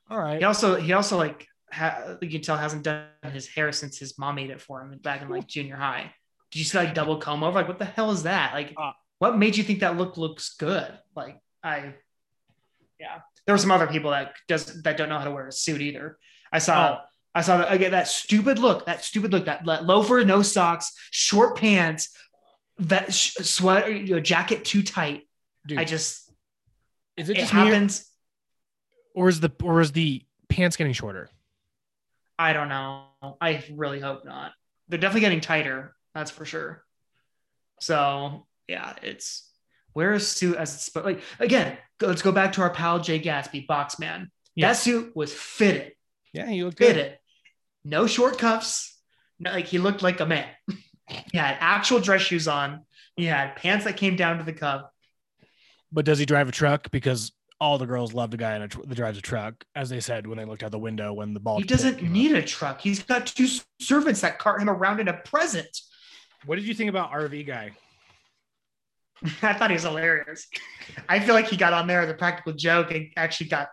[0.09, 0.39] all right.
[0.39, 4.17] He also he also like ha- you can tell hasn't done his hair since his
[4.19, 6.13] mom made it for him back in like junior high.
[6.53, 7.55] Did you see like double comb over?
[7.59, 8.53] Like what the hell is that?
[8.53, 10.87] Like Uh, what made you think that look looks good?
[11.15, 11.95] Like I
[12.99, 13.19] yeah.
[13.45, 15.81] There were some other people that does that don't know how to wear a suit
[15.81, 16.17] either.
[16.51, 17.05] I saw Oh.
[17.35, 20.93] I saw that again that stupid look, that stupid look, that, that loafer, no socks,
[21.09, 22.15] short pants,
[22.77, 25.27] that sh- sweater, you know, jacket too tight.
[25.65, 26.31] Dude, I just
[27.17, 27.89] is it it just me, or-
[29.15, 31.27] or is the or is the pants getting shorter?
[32.37, 33.05] I don't know.
[33.41, 34.51] I really hope not.
[34.89, 35.95] They're definitely getting tighter.
[36.13, 36.83] That's for sure.
[37.79, 39.49] So yeah, it's
[39.93, 41.77] wear a suit as it's like again.
[42.01, 44.29] Let's go back to our pal Jay Gatsby, box man.
[44.55, 44.69] Yeah.
[44.69, 45.93] That suit was fitted,
[46.33, 46.95] Yeah, you look good.
[46.95, 47.17] fitted.
[47.85, 48.97] No short cuffs.
[49.39, 50.47] No, like he looked like a man.
[51.07, 52.81] he had actual dress shoes on.
[53.15, 54.83] He had pants that came down to the cuff.
[55.91, 56.91] But does he drive a truck?
[56.91, 59.89] Because all the girls love the guy in a tr- that drives a truck, as
[59.89, 61.57] they said when they looked out the window when the ball.
[61.59, 62.81] He doesn't need a truck.
[62.81, 63.47] He's got two
[63.79, 65.79] servants that cart him around in a present.
[66.45, 67.71] What did you think about RV guy?
[69.41, 70.47] I thought he was hilarious.
[71.07, 73.69] I feel like he got on there as a practical joke and actually got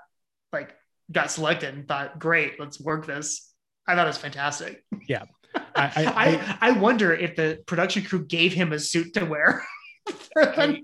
[0.53, 0.75] like
[1.11, 3.53] got selected and thought, great, let's work this.
[3.87, 4.85] I thought it was fantastic.
[5.09, 5.25] Yeah.
[5.55, 9.65] I, I, I, I wonder if the production crew gave him a suit to wear
[10.37, 10.83] I-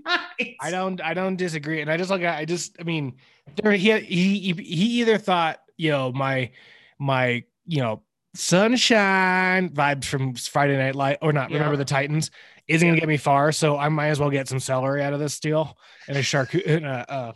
[0.60, 3.14] I don't I don't disagree, and I just like I just I mean
[3.62, 6.50] there he he he either thought you know my
[6.98, 8.02] my you know
[8.36, 11.56] sunshine vibes from Friday Night Light or not Yeah.
[11.58, 12.30] remember the Titans
[12.68, 15.20] isn't gonna get me far, so I might as well get some celery out of
[15.20, 15.76] this deal
[16.08, 17.34] and a charcut and a, a,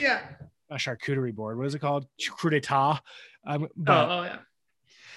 [0.00, 0.20] Yeah.
[0.70, 1.58] a charcuterie board.
[1.58, 2.06] What is it called?
[2.38, 3.00] Coup d'etat.
[3.46, 4.32] Um, Oh, oh yeah.
[4.32, 4.38] uh,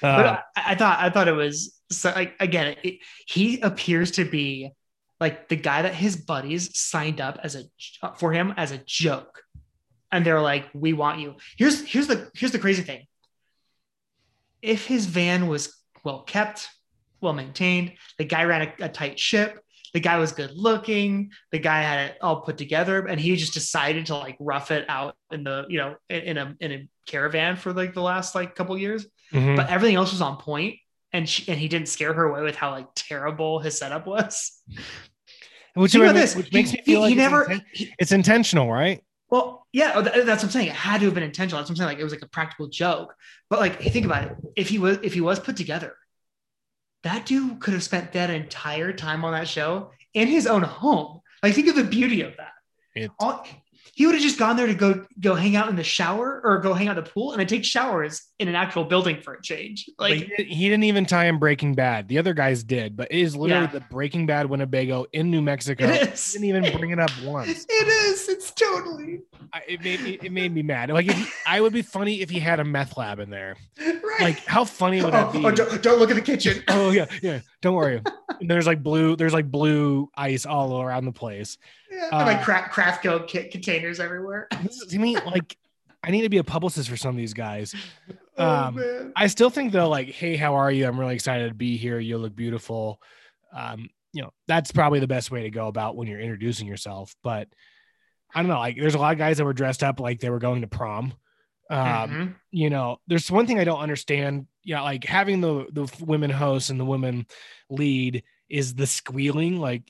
[0.02, 4.26] but I, I thought I thought it was so like again it, he appears to
[4.26, 4.72] be
[5.20, 7.64] like the guy that his buddies signed up as a
[8.18, 9.44] for him as a joke
[10.12, 13.06] and they're like we want you here's here's the here's the crazy thing
[14.62, 16.68] if his van was well kept
[17.22, 19.60] well maintained the guy ran a, a tight ship
[19.94, 23.54] the guy was good looking the guy had it all put together and he just
[23.54, 27.56] decided to like rough it out in the you know in, a in a caravan
[27.56, 29.56] for like the last like couple years mhm.
[29.56, 30.76] but everything else was on point
[31.12, 34.62] and she, and he didn't scare her away with how like terrible his setup was.
[35.74, 36.36] which, about makes- this.
[36.36, 37.46] which He- makes me he, feel like he it's never.
[37.46, 39.02] inten- he- it's intentional, right?
[39.30, 40.68] Well, yeah, oh, that's what I'm saying.
[40.68, 41.60] It had to have been intentional.
[41.60, 41.90] That's what I'm saying.
[41.90, 43.14] Like it was like a practical joke.
[43.50, 44.36] But like, think about it.
[44.56, 45.96] If he was if he was put together,
[47.04, 51.22] that dude could have spent that entire time on that show in his own home.
[51.44, 52.54] Like, think of the beauty of that.
[52.96, 53.46] It, All,
[53.94, 56.60] he would have just gone there to go go hang out in the shower or
[56.60, 59.34] go hang out at the pool and then take showers in an actual building for
[59.34, 59.90] a change.
[59.98, 62.08] Like he, didn't- even tie in Breaking Bad.
[62.08, 63.72] The other guys did, but it is literally Yeah.
[63.72, 65.86] the Breaking Bad Winnebago in New Mexico.
[65.86, 67.66] it He didn't even bring it up once.
[67.70, 68.28] It is.
[68.30, 69.20] It's totally
[69.54, 70.90] I, it made me it made me mad.
[70.90, 73.56] Like he, I would be funny if he had a meth lab in there.
[73.80, 74.22] right.
[74.22, 75.46] Like how funny would that oh, oh be?
[75.46, 76.64] oh, don't, don't look at the kitchen.
[76.68, 77.40] Oh yeah, yeah.
[77.62, 78.02] Don't worry.
[78.42, 79.18] And there's like blue.
[79.18, 81.58] There's like blue ice all around the place.
[81.92, 84.48] Yeah, and like Uh, craft craft go kit containers everywhere.
[84.90, 85.58] To me, like
[86.02, 87.76] I need to be a publicist for some of these guys.
[88.38, 89.12] oh Um, man.
[89.18, 90.88] I still think though, like, hey, how are you?
[90.88, 92.00] I'm really excited to be here.
[92.00, 93.02] You look beautiful.
[93.54, 97.14] Um, you know, that's probably the best way to go about when you're introducing yourself.
[97.24, 97.50] But
[98.34, 100.30] I don't know, like there's a lot of guys that were dressed up like they
[100.30, 101.14] were going to prom.
[101.70, 101.78] Um,
[102.12, 102.36] Mhm.
[102.52, 104.48] you know, there's one thing I don't understand.
[104.64, 107.26] You know, like having the the women host and the women
[107.70, 109.84] lead is the squealing, like,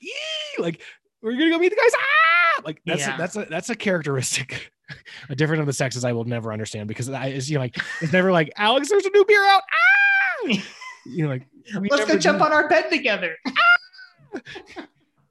[0.58, 0.82] like
[1.22, 1.92] we're gonna go meet the guys.
[1.96, 2.62] Ah!
[2.64, 3.14] Like that's Yeah.
[3.14, 4.70] a, that's a that's a characteristic,
[5.30, 7.76] a different of the sexes I will never understand because I is you know like
[8.02, 9.62] it's never like Alex, there's a new beer out.
[9.72, 10.62] Ah!
[11.06, 11.46] You know, like
[11.90, 13.34] Let's go jump on our bed together.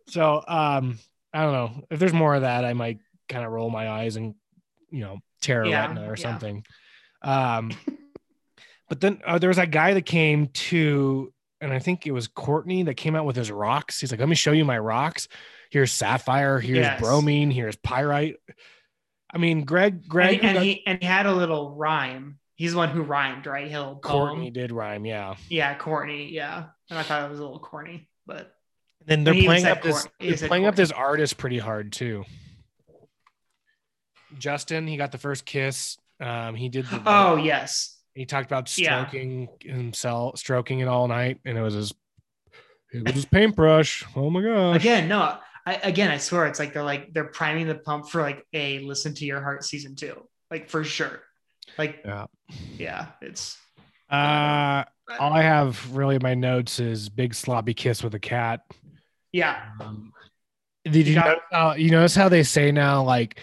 [0.07, 0.97] So um,
[1.31, 4.15] I don't know if there's more of that, I might kind of roll my eyes
[4.15, 4.33] and
[4.89, 6.21] you know tear a Yeah, retina or yeah.
[6.23, 6.65] something.
[7.21, 7.71] Um,
[8.89, 12.27] but then uh, there was that guy that came to, and I think it was
[12.27, 13.99] Courtney that came out with his rocks.
[13.99, 15.27] He's like, "Let me show you my rocks.
[15.69, 16.59] Here's sapphire.
[16.59, 17.01] Here's Yes.
[17.01, 17.51] bromine.
[17.51, 18.35] Here's pyrite."
[19.31, 22.39] I mean, Greg, Greg, and, and got- he and he had a little rhyme.
[22.55, 23.65] He's the one who rhymed, right?
[23.65, 24.29] He had a little poem.
[24.29, 25.35] Courtney did rhyme, yeah.
[25.47, 26.29] Yeah, Courtney.
[26.33, 28.53] Yeah, and I thought it was a little corny, but
[29.05, 31.57] Then they're He playing said up this, Court- they're said playing up this artist pretty
[31.59, 32.25] hard too.
[34.37, 35.97] Justin, he got the first kiss.
[36.19, 36.85] Um, he did.
[36.85, 39.05] The, oh yes, he talked about Yeah.
[39.07, 41.93] stroking himself, stroking it all night, and it was his.
[42.91, 44.03] It was his paintbrush.
[44.15, 44.75] Oh my gosh!
[44.77, 45.37] again, no.
[45.65, 48.79] I, again, I swear, it's like they're like they're priming the pump for like a
[48.79, 51.21] listen to your heart season two, like for sure.
[51.77, 52.25] Like Yeah.
[52.77, 53.57] yeah, it's
[54.09, 54.83] Uh,
[55.19, 58.61] all I have really in my notes is big sloppy kiss with a cat.
[59.31, 60.11] yeah, Um,
[60.85, 63.39] did you got- notice how, you notice how they say now like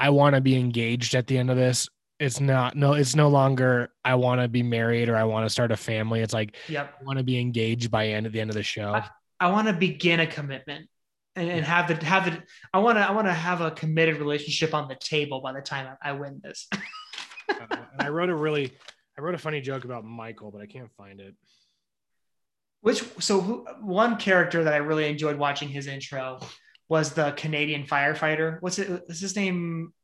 [0.00, 1.88] I want to be engaged at the end of this?
[2.18, 5.50] It's not no, it's no longer I want to be married or I want to
[5.50, 6.20] start a family.
[6.20, 6.94] It's like yep.
[7.00, 8.92] I want to be engaged by end at the end of the show.
[8.92, 9.08] I-
[9.40, 10.86] I want to begin a commitment
[11.34, 12.42] and, and have the have it.
[12.74, 15.62] I want to I want to have a committed relationship on the table by the
[15.62, 16.68] time I, I win this.
[17.50, 18.72] Uh, and I wrote a really
[19.18, 21.34] I wrote a funny joke about Michael, but I can't find it.
[22.80, 26.38] Which so who, one character that I really enjoyed watching his intro
[26.90, 28.60] was the Canadian firefighter.
[28.60, 28.90] What's it?
[28.90, 29.94] What's his name?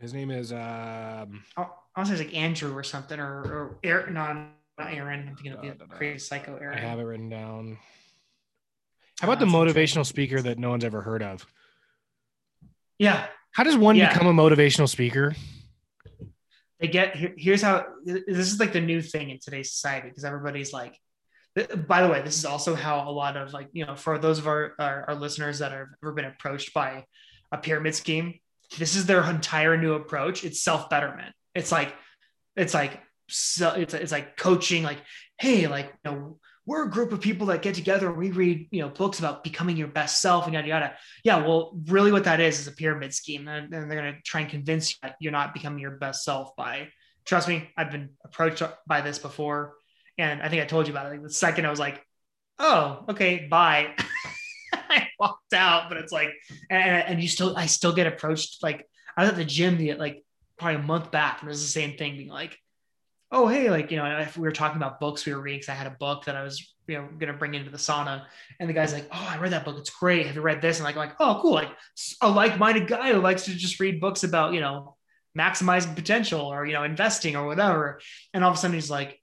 [0.00, 3.40] His name is um I I want to say it's like Andrew or something or
[3.42, 4.14] or Aaron.
[4.14, 4.46] No,
[4.78, 5.28] not Aaron.
[5.28, 6.78] I'm thinking of the crazy psycho Aaron.
[6.78, 7.78] I have it written down.
[9.20, 11.44] How Uh, about the motivational speaker that no one's ever heard of?
[12.98, 13.26] Yeah.
[13.50, 14.12] How does one Yeah.
[14.12, 15.34] become a motivational speaker?
[16.80, 20.24] they get here, here's how this is like the new thing in today's society because
[20.24, 20.94] everybody's like
[21.86, 24.38] by the way this is also how a lot of like you know for those
[24.38, 27.04] of our, our, our listeners that have ever been approached by
[27.52, 28.34] a pyramid scheme
[28.76, 30.44] this is their entire new approach.
[30.44, 31.34] It's self-betterment.
[31.54, 31.94] It's like
[32.56, 34.98] it's like so it's, it's like coaching like
[35.38, 38.08] hey like you know we're a group of people that get together.
[38.08, 40.94] And we read you know books about becoming your best self and yada yada.
[41.24, 43.48] Yeah well really what that is is a pyramid scheme.
[43.48, 46.24] And, and they're going to try and convince you that you're not becoming your best
[46.24, 46.88] self by
[47.24, 49.74] trust me i've been approached by this before
[50.18, 52.04] and i think i told you about it like the second i was like
[52.58, 53.94] oh okay bye.
[54.72, 56.30] I walked out but it's like
[56.70, 59.94] and, and you still i still get approached like i was at the gym the
[59.94, 60.24] like
[60.58, 62.56] probably a month back and it was the same thing being like
[63.32, 65.70] oh hey like you know if we were talking about books we were reading because
[65.70, 68.24] i had a book that i was you know going to bring into the sauna.
[68.58, 69.78] And the guy's like oh i read that book.
[69.78, 70.26] It's great.
[70.26, 70.78] Have you read this?
[70.78, 71.52] And like like oh cool.
[71.52, 71.70] Like
[72.20, 74.96] a like-minded guy who likes to just read books about you know
[75.38, 78.00] maximizing potential or you know investing or whatever.
[78.34, 79.20] And all of a sudden he's like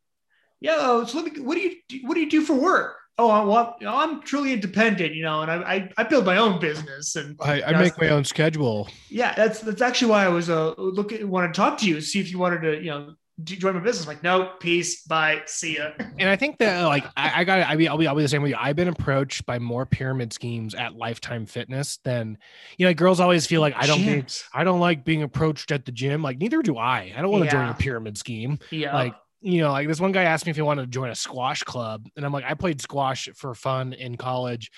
[0.61, 3.29] yo so let me what do you do, what do you do for work oh
[3.29, 6.37] I, well, you know, i'm truly independent you know and I, I i build my
[6.37, 8.87] own business and I, I make my own schedule.
[9.09, 12.19] yeah, that's that's actually why I was uh looking want to talk to you, see
[12.19, 13.13] if you wanted to, you know,
[13.43, 14.07] do- join my business.
[14.07, 15.91] Like, no, peace, bye, see ya.
[16.19, 18.27] And I think that like I, I got I mean I'll be I'll be the
[18.27, 18.57] same with you.
[18.59, 22.37] I've been approached by more pyramid schemes at Lifetime Fitness than
[22.77, 22.89] you know.
[22.89, 24.43] Like girls always feel like I don't Gyms.
[24.53, 26.21] I don't like being approached at the gym.
[26.21, 27.13] Like neither do I.
[27.15, 28.59] I don't want to join a pyramid scheme.
[28.71, 29.13] Yeah, Like
[29.45, 31.61] you know, like this one guy asked me if he wanted to join a squash
[31.61, 34.71] club, and I'm like, I played squash for fun in college,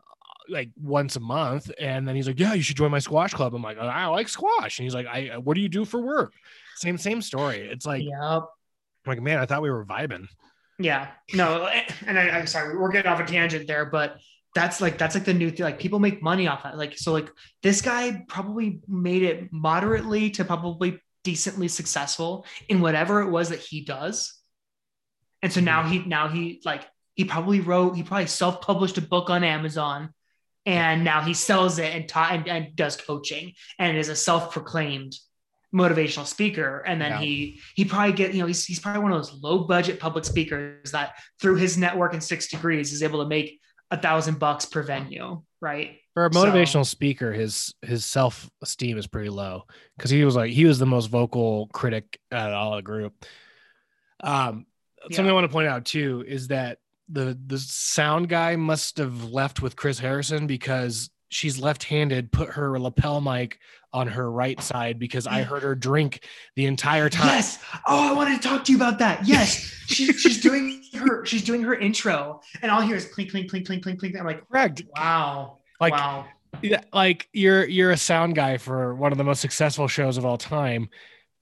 [0.00, 3.34] uh, like once a month, and then he's like, Yeah, you should join my squash
[3.34, 3.54] club.
[3.54, 6.32] I'm like, I like squash, and he's like, I what do you do for work?
[6.76, 7.68] Same same story.
[7.70, 8.42] It's like, yeah, I'm
[9.06, 10.26] like man, I thought we were vibing.
[10.78, 11.08] yeah.
[11.34, 11.68] No,
[12.06, 14.16] and I, I'm sorry, we're getting off a tangent there, but
[14.54, 15.64] that's like that's like the new thing.
[15.64, 16.78] Like people make money off that.
[16.78, 17.28] Like so, like
[17.62, 23.58] this guy probably made it moderately to probably decently successful in whatever it was that
[23.58, 24.38] he does.
[25.42, 25.90] And so now mm-hmm.
[25.90, 30.10] he now he like he probably wrote he probably self published a book on Amazon,
[30.64, 34.52] and now he sells it and ta- and, and does coaching and is a self
[34.52, 35.14] proclaimed
[35.74, 36.82] motivational speaker.
[36.86, 37.18] And then Yeah.
[37.18, 40.24] he he probably get you know he's he's probably one of those low budget public
[40.24, 43.60] speakers that through his network in six degrees is able to make
[43.90, 45.98] a thousand bucks per venue, right?
[46.14, 49.64] For a So- motivational speaker, his his self esteem is pretty low
[49.96, 53.24] because he was like he was the most vocal critic at all the group.
[54.22, 54.66] Um,
[55.10, 59.24] something I want to point out too is that the the sound guy must have
[59.24, 62.30] left with Chris Harrison because she's left-handed.
[62.32, 63.58] Put her lapel mic
[63.92, 66.24] on her right side because I heard her drink
[66.56, 67.26] the entire time.
[67.28, 67.58] Yes.
[67.86, 69.26] Oh, I wanted to talk to you about that.
[69.26, 69.56] Yes.
[69.88, 73.50] she's she's doing her she's doing her intro, and all I hear is clink, clink,
[73.50, 74.16] clink, clink, clink, clink.
[74.16, 74.82] I'm like, Correct.
[74.96, 75.58] wow.
[75.80, 76.26] Like wow.
[76.92, 80.38] Like you're you're a sound guy for one of the most successful shows of all
[80.38, 80.88] time.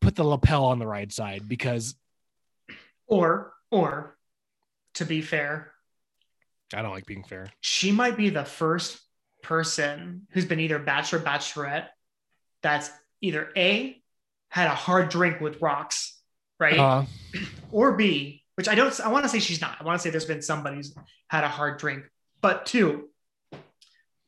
[0.00, 1.94] Put the lapel on the right side because
[3.06, 4.16] Or or
[4.94, 5.72] to be fair,
[6.74, 7.48] I don't like being fair.
[7.60, 9.00] she might be the first
[9.42, 11.88] person who's been either bachelor or bachelorette
[12.62, 12.90] that's
[13.20, 14.00] either A
[14.48, 16.18] had a hard drink with rocks,
[16.58, 16.78] right?
[16.78, 17.04] Uh,
[17.70, 19.76] or B, which I don't I want to say she's not.
[19.80, 20.94] I want to say there's been somebody who's
[21.28, 22.04] had a hard drink,
[22.40, 23.08] but two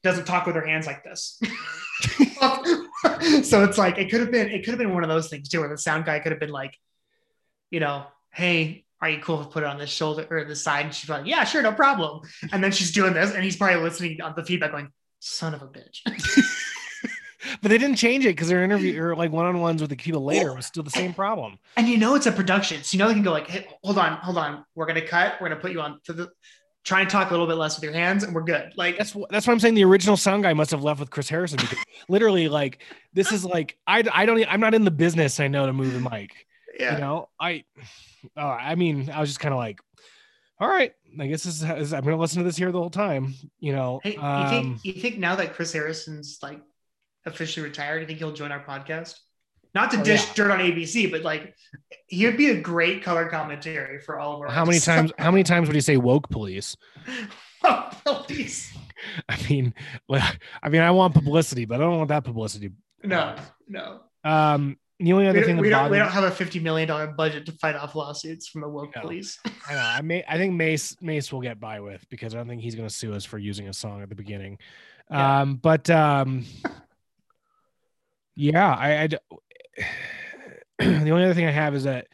[0.05, 1.41] doesn't talk with her hands like this.
[3.43, 5.49] so it's like it could have been it could have been one of those things
[5.49, 6.77] too, where the sound guy could have been like,
[7.71, 10.55] you know, hey, are you cool if I put it on this shoulder or the
[10.55, 10.87] side?
[10.87, 12.21] And she's like, yeah, sure, no problem.
[12.53, 14.91] And then she's doing this, and he's probably listening on the feedback, going,
[15.21, 16.01] son of a bitch.
[17.63, 19.01] but they didn't change it because their interview mm.
[19.01, 21.59] or like one on ones with the people later was still the same problem.
[21.77, 23.99] and you know it's a production, so you know they can go like, hey, hold
[23.99, 26.31] on, hold on, we're gonna cut, we're gonna put you on to the
[26.85, 28.73] try and talk a little bit less with your hands, and we're good.
[28.77, 31.29] Like That's that's why I'm saying the original sound guy must have left with Chris
[31.29, 35.41] Harrison because literally like this is like I I don't i'm not in the business
[35.41, 36.47] I know to move the mic.
[36.79, 37.65] yeah, You know I
[38.37, 39.81] oh I mean I was just kind of like
[40.61, 43.35] all right I guess this is, I'm gonna listen to this here the whole time.
[43.59, 46.61] You know Hey, you um, think you think now that Chris Harrison's like
[47.27, 49.15] officially retired, you think he'll join our podcast?
[49.75, 50.33] Not to Oh, dish yeah.
[50.35, 51.55] dirt on ABC, but like
[52.07, 54.49] he would be a great color commentary for all of our.
[54.49, 56.77] how many times how many times would he say woke police?
[57.65, 58.73] oh, please.
[59.29, 59.75] I mean,
[60.11, 62.71] I mean, I want publicity, but I don't want that publicity.
[63.03, 63.37] No,
[63.69, 64.01] no.
[64.23, 66.89] Um, the only We other don't, thing we, don't, we don't have a fifty million
[66.89, 69.03] dollar budget to fight off lawsuits from the woke No.
[69.03, 69.39] police.
[69.69, 72.49] I, know, I may, I think Mace Mace will get by with because I don't
[72.49, 74.59] think he's going to sue us for using a song at the beginning.
[75.11, 75.41] Yeah.
[75.41, 76.47] Um, but um,
[78.37, 79.09] yeah, I, I
[80.79, 82.07] the only other thing I have is that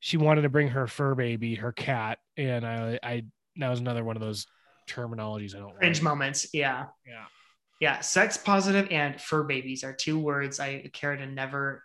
[0.00, 3.24] she wanted to bring her fur baby, her cat, and I, I
[3.56, 4.46] that was another one of those
[4.88, 6.02] terminologies I don't Cringe like.
[6.04, 6.48] moments.
[6.52, 6.86] Yeah.
[7.06, 7.24] Yeah.
[7.80, 11.84] yeah, sex positive and fur babies are two words I care to never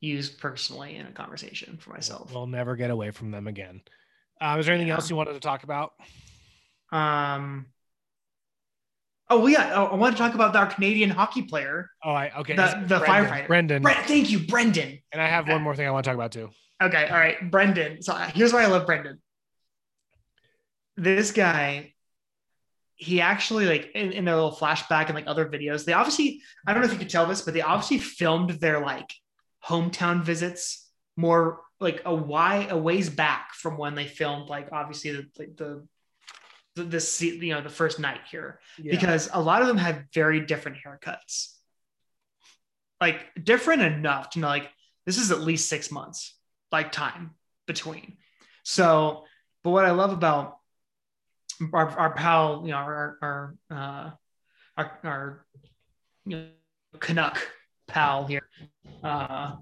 [0.00, 2.32] use personally in a conversation for myself.
[2.32, 3.82] We'll never get away from them again.
[4.40, 4.94] Uh, is there anything Yeah.
[4.94, 5.92] else you wanted to talk about?
[6.90, 7.66] Um.
[9.32, 9.80] Oh well, yeah.
[9.80, 12.54] I, I want to talk about our Canadian hockey player, Oh, I okay.
[12.54, 13.06] The- the Brendan.
[13.06, 13.46] firefighter.
[13.46, 13.82] Brendan.
[13.82, 14.98] Bre- thank you, Brendan.
[15.10, 16.50] And I have one more thing I want to talk about too.
[16.82, 18.02] Okay, all right, Brendan.
[18.02, 19.20] So uh, here's why I love Brendan.
[20.96, 21.94] This guy,
[22.96, 25.84] he actually like in, in their little flashback and like other videos.
[25.84, 28.80] They obviously, I don't know if you could tell this, but they obviously filmed their
[28.80, 29.10] like
[29.66, 35.12] hometown visits more like a why a ways back from when they filmed like obviously
[35.12, 35.86] the the the,
[36.74, 40.40] the, the you know the first night here because a lot of them have very
[40.40, 41.54] different haircuts.
[43.00, 44.70] Like different enough to know like
[45.06, 46.34] this is at least six months
[46.70, 47.32] like time
[47.66, 48.16] between.
[48.62, 49.24] So,
[49.64, 50.58] but what I love about
[51.72, 54.10] our, our pal, you know, our our uh,
[54.76, 55.46] our, our
[56.24, 56.46] you know,
[57.00, 57.38] Canuck
[57.88, 58.48] pal here,
[59.02, 59.56] uh,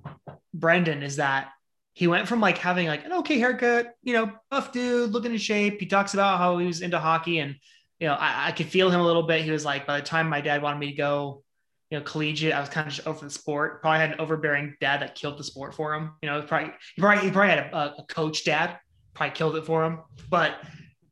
[0.52, 1.50] Brendan, is that
[1.93, 5.38] he went from like having like an okay haircut, you know, buff dude, looking in
[5.38, 5.80] shape.
[5.80, 7.57] He talks about how he was into hockey, and
[7.99, 9.43] you know, I, I could feel him a little bit.
[9.43, 11.43] He was like, by the time my dad wanted me to go,
[11.91, 13.82] you know, collegiate, I was kind of just over the sport.
[13.82, 16.12] Probably had an overbearing dad that killed the sport for him.
[16.22, 18.78] You know, probably he probably he probably had a, a coach dad,
[19.14, 20.01] probably killed it for him.
[20.30, 20.55] But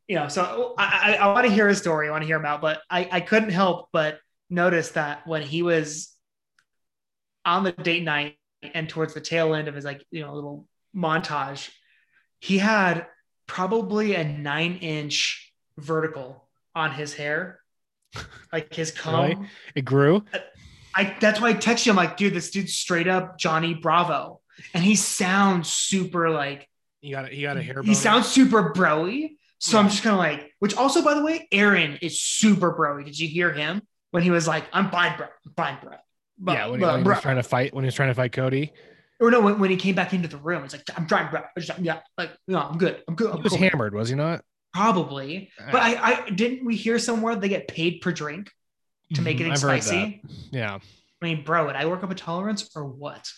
[0.07, 2.09] you know, so I I, I want to hear his story.
[2.09, 5.43] I want to hear him out, but I I couldn't help but notice that when
[5.43, 6.15] he was
[7.45, 10.67] on the date night and towards the tail end of his like you know little
[10.95, 11.71] montage,
[12.41, 13.07] he had
[13.47, 17.61] probably a nine inch vertical on his hair,
[18.53, 19.29] like his comb.
[19.31, 19.49] Really?
[19.75, 20.25] It grew.
[20.95, 21.93] I that's why I text you.
[21.93, 24.41] I'm like, dude, this dude's straight up Johnny Bravo,
[24.75, 26.69] and he sounds super like
[27.01, 27.83] He got a, he got a hair.
[27.83, 29.31] he sounds super broy.
[29.61, 33.05] So I'm just kind of like, which also, by the way, Aaron is super broy.
[33.05, 33.83] Did you hear him
[34.13, 35.97] when he was like, "I'm fine, bro, I'm fine, bro."
[36.39, 38.11] But- yeah, when he, but, when he was trying to fight when he was trying
[38.11, 38.73] to fight Cody.
[39.21, 41.43] or no, when, when he came back into the room, it's like, "I'm trying, bro."
[41.59, 43.03] Just- Yeah, like, no, I'm good.
[43.09, 43.31] I'm good.
[43.31, 44.45] He I'm was cool." hammered, was he not?
[44.75, 46.65] Probably, but I, I didn't.
[46.65, 48.51] We hear somewhere they get paid per drink
[49.15, 49.51] to make it mm-hmm.
[49.53, 50.23] heard spicy.
[50.51, 50.79] Yeah.
[51.21, 53.29] I mean, bro, would I work up a tolerance or what?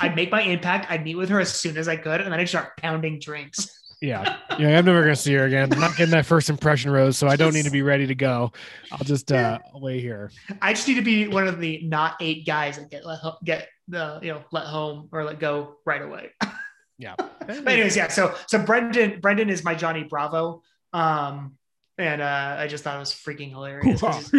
[0.00, 0.90] I'd make my impact.
[0.90, 3.68] I'd meet with her as soon as I could, and then I'd start pounding drinks.
[4.00, 4.36] Yeah.
[4.58, 4.78] Yeah.
[4.78, 5.72] I'm never gonna see her again.
[5.72, 8.14] I'm not getting that first impression rose, so I don't need to be ready to
[8.14, 8.52] go.
[8.92, 10.30] I'll just uh wait here.
[10.62, 13.68] I just need to be one of the not eight guys that get let get
[13.88, 16.30] the you know let home or let go right away.
[16.98, 17.14] Yeah.
[17.16, 18.08] But anyways, yeah.
[18.08, 20.60] So so Brendan Brendan is my Johnny Bravo,
[20.92, 21.56] um,
[21.96, 24.02] and uh, I just thought it was freaking hilarious.
[24.02, 24.30] he's-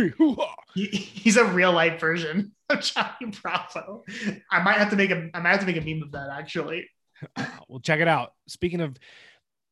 [0.76, 4.04] he, he's a real life version of Johnny Bravo.
[4.52, 6.30] I might have to make a I might have to make a meme of that
[6.32, 6.88] actually.
[7.68, 8.34] well, check it out.
[8.48, 8.96] Speaking of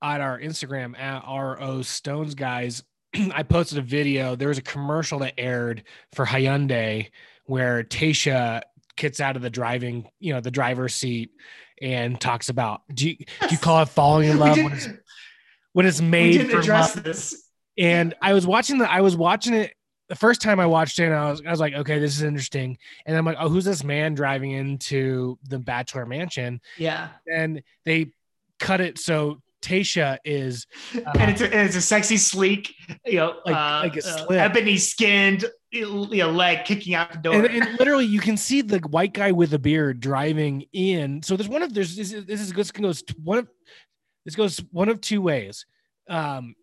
[0.01, 2.83] at our Instagram at RO Stones guys,
[3.33, 4.35] I posted a video.
[4.35, 5.83] There was a commercial that aired
[6.13, 7.09] for Hyundai
[7.45, 8.61] where Tayshia
[8.95, 11.31] gets out of the driving, you know, the driver's seat
[11.81, 14.87] and talks about do you, do you call it falling in love when it's
[15.73, 17.03] when it's made for love?
[17.03, 17.49] this.
[17.77, 19.73] And I was watching the I was watching it
[20.09, 22.23] the first time I watched it, and I was I was like, okay, this is
[22.23, 22.77] interesting.
[23.05, 26.59] And I'm like, oh, who's this man driving into the bachelor mansion?
[26.77, 27.09] Yeah.
[27.31, 28.11] And they
[28.59, 32.73] cut it so Tayshia is uh, and it's a, it's a sexy, sleek,
[33.05, 37.17] you know, Like- uh, like a uh, ebony skinned, you know, leg kicking out the
[37.19, 37.33] door.
[37.35, 41.21] and, and literally you can see the white guy with a beard driving in.
[41.23, 43.47] So there's one of there's this is this is this goes one of
[44.25, 45.65] this goes one of two ways.
[46.09, 46.55] Um,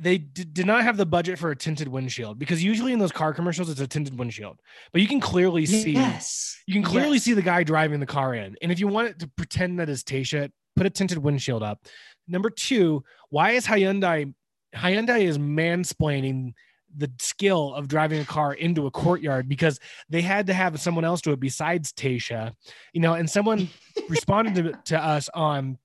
[0.00, 3.10] they d- did not have the budget for a tinted windshield because usually in those
[3.10, 4.60] car commercials it's a tinted windshield,
[4.92, 7.24] but you can clearly see yes, you can clearly Yes.
[7.24, 8.54] see the guy driving the car in.
[8.62, 11.86] And if you want it to pretend that is Tayshia, put a tinted windshield up.
[12.26, 14.32] Number two, why is Hyundai
[14.74, 16.52] Hyundai is mansplaining
[16.96, 21.04] the skill of driving a car into a courtyard because they had to have someone
[21.04, 22.54] else do it besides Tayshia,
[22.92, 23.68] you know, and someone
[24.08, 25.78] responded to, to us on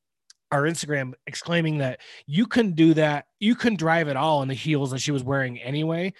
[0.51, 3.25] our Instagram exclaiming that you couldn't do that.
[3.39, 6.13] You couldn't drive at all in the heels that she was wearing anyway.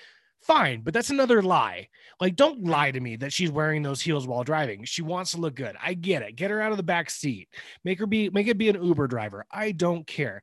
[0.45, 1.87] Fine, but that's another lie.
[2.19, 4.83] Like, don't lie to me that she's wearing those heels while driving.
[4.83, 5.75] She wants to look good.
[5.81, 6.35] I get it.
[6.35, 7.47] Get her out of the back seat.
[7.85, 9.45] Make her be make it be an Uber driver.
[9.49, 10.41] I don't care.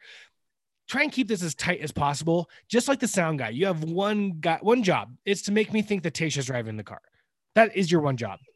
[0.89, 2.49] Try and keep this as tight as possible.
[2.69, 3.51] Just like the sound guy.
[3.51, 5.15] You have one guy, one job.
[5.25, 7.01] It's to make me think that Tayshia's driving the car.
[7.55, 8.39] That is your one job.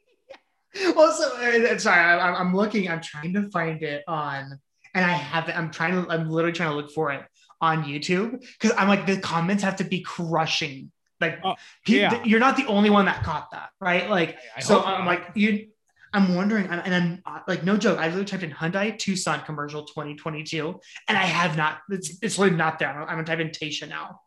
[0.97, 2.89] Also, uh, sorry, I, I'm- looking.
[2.91, 4.59] I'm trying to find it on,
[4.95, 5.57] and I have it.
[5.57, 6.11] I'm trying to.
[6.11, 7.23] I'm literally trying to look for it
[7.61, 10.91] on YouTube because I'm like the comments have to be crushing.
[11.21, 11.55] Like, Oh,
[11.87, 12.23] pe- yeah.
[12.25, 14.09] you're not the only one that caught that, right?
[14.11, 15.69] Like, I so I'm like you.
[16.13, 17.99] I'm wondering, and and I'm like, no joke.
[17.99, 21.79] I literally typed in Hyundai Tucson commercial 2022, and I have not.
[21.91, 22.89] It's it's literally not there.
[22.89, 24.21] I'm, I'm gonna type in Tayshia now.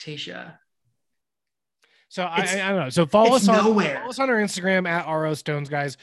[0.00, 0.54] Tayshia.
[2.10, 2.88] So I, I, don't know.
[2.88, 3.96] So follow us on nowhere.
[3.96, 5.98] follow us on our Instagram at RO Stones guys.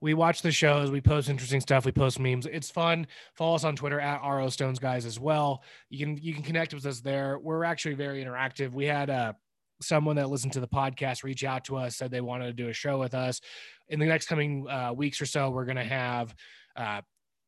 [0.00, 2.46] We watch the shows, we post interesting stuff, we post memes.
[2.46, 3.06] It's fun.
[3.34, 5.62] Follow us on Twitter at RO Stones guys as well.
[5.90, 7.38] You can you can connect with us there.
[7.38, 8.72] We're actually very interactive.
[8.72, 9.32] We had uh
[9.80, 12.68] someone that listened to the podcast reach out to us, said they wanted to do
[12.68, 13.40] a show with us.
[13.88, 16.34] In the next coming uh, weeks or so, we're gonna have
[16.76, 17.00] uh,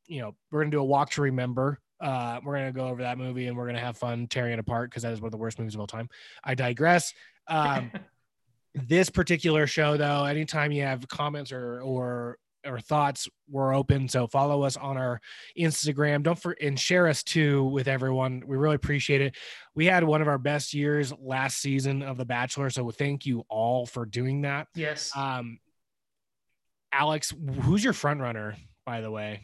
[0.07, 1.81] you know, we're gonna do a walk to remember.
[2.01, 4.91] Uh, we're gonna go over that movie and we're gonna have fun tearing it apart
[4.91, 6.09] because that is one of the worst movies of all time.
[6.43, 7.15] I digress.
[7.47, 7.93] Um,
[8.75, 14.09] this particular show, though, anytime you have comments or or or thoughts, we're open.
[14.09, 15.21] So follow us on our
[15.59, 16.23] Instagram.
[16.23, 18.43] Don't for and share us too with everyone.
[18.47, 19.37] We really appreciate it.
[19.75, 23.45] We had one of our best years last season of The Bachelor, so thank you
[23.49, 24.69] all for doing that.
[24.75, 25.11] Yes.
[25.17, 25.59] Um,
[26.93, 29.43] Alex, who's your front runner, by the way?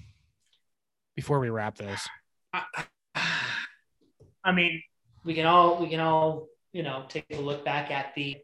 [1.14, 2.07] Before we wrap this,
[2.53, 2.62] I,
[4.45, 4.83] I mean,
[5.24, 8.37] we can all we can all you know take a look back at the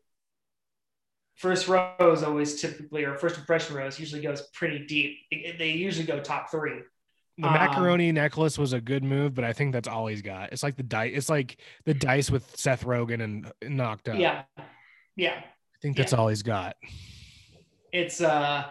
[1.42, 5.18] first rows always typically or first impression rows usually goes pretty deep
[5.58, 6.80] they, usually go top three
[7.38, 10.52] the Um, macaroni necklace was a good move, but I think that's all he's got.
[10.52, 11.12] It's like the dice.
[11.14, 14.18] It's like the dice with Seth Rogen and knocked up.
[14.18, 14.42] yeah
[15.16, 16.76] yeah I think that's all he's got.
[17.90, 18.66] it's uh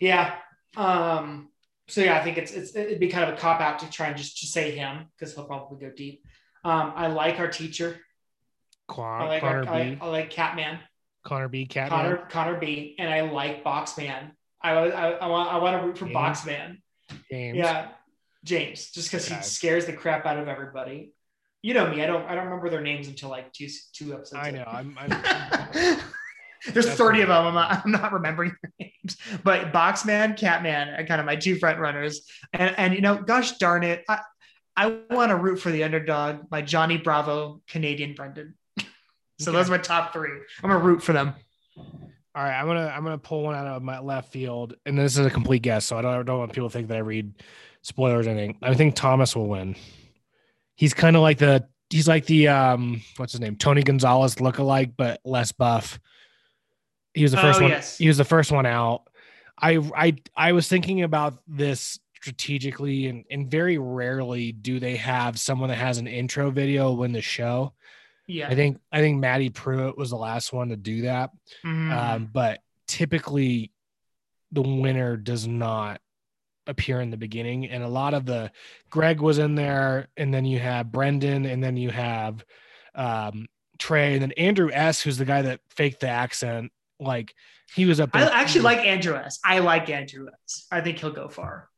[0.00, 0.36] yeah
[0.76, 1.48] um
[1.88, 4.06] so yeah i think it's, it's it'd be kind of a cop out to try
[4.08, 6.24] and just to say him because he'll probably go deep
[6.64, 8.00] um i like our teacher
[8.88, 9.98] i like Connor our, I.
[10.00, 10.78] I like catman
[11.24, 11.66] Connor B.
[11.66, 11.98] Catman.
[11.98, 15.86] connor connor b and i like boxman i was I, I want i want to
[15.86, 16.16] root for James.
[16.16, 16.76] boxman
[17.30, 17.58] James.
[17.58, 17.88] Yeah,
[18.44, 21.12] James, just because he scares the crap out of everybody.
[21.62, 24.42] You know me; I don't I don't remember their names until like two two episodes.
[24.42, 24.64] I know.
[24.66, 24.96] I'm.
[24.98, 25.98] I'm
[26.72, 27.46] There's That's 30 of them.
[27.46, 31.56] I'm not, I'm not remembering their names, but Boxman, Catman are kind of my two
[31.56, 32.24] front runners.
[32.52, 34.20] And and you know, gosh darn it, I
[34.76, 38.54] I want to root for the underdog, my Johnny Bravo, Canadian Brendan.
[39.42, 39.58] So Okay.
[39.58, 40.30] those are my top three.
[40.62, 41.34] I'm gonna root for them.
[41.76, 42.58] all right.
[42.58, 42.86] I'm gonna.
[42.94, 45.84] I'm gonna pull one out of my left field, and this is a complete guess,
[45.84, 46.14] so I don't.
[46.14, 47.34] I don't want people to think that I read
[47.82, 48.58] spoilers or anything.
[48.62, 49.76] I think Thomas will win.
[50.76, 51.66] He's kind of like the.
[51.90, 53.02] He's like the um.
[53.16, 53.56] What's his name?
[53.56, 56.00] Tony Gonzalez lookalike, but less buff.
[57.14, 57.70] He was the first Oh, one.
[57.70, 57.98] yes.
[57.98, 59.02] He was the first one out.
[59.60, 65.38] I I I was thinking about this strategically, and and very rarely do they have
[65.38, 67.74] someone that has an intro video win the show.
[68.32, 68.48] Yeah.
[68.48, 71.30] I think I think Maddie Prewett was the last one to do that.
[71.64, 71.92] Mhm.
[71.92, 73.72] Um, but typically,
[74.50, 76.00] the winner does not
[76.66, 78.50] appear in the beginning, and a lot of the
[78.90, 82.44] Greg was in there, and then you have Brendan, and then you have
[82.94, 83.46] um,
[83.78, 86.72] Trey, and then Andrew S, who's the guy that faked the accent.
[87.00, 87.34] Like
[87.74, 88.10] he was up.
[88.12, 89.40] I actually like Andrew S.
[89.44, 90.66] I like Andrew S.
[90.70, 91.68] I think he'll go far.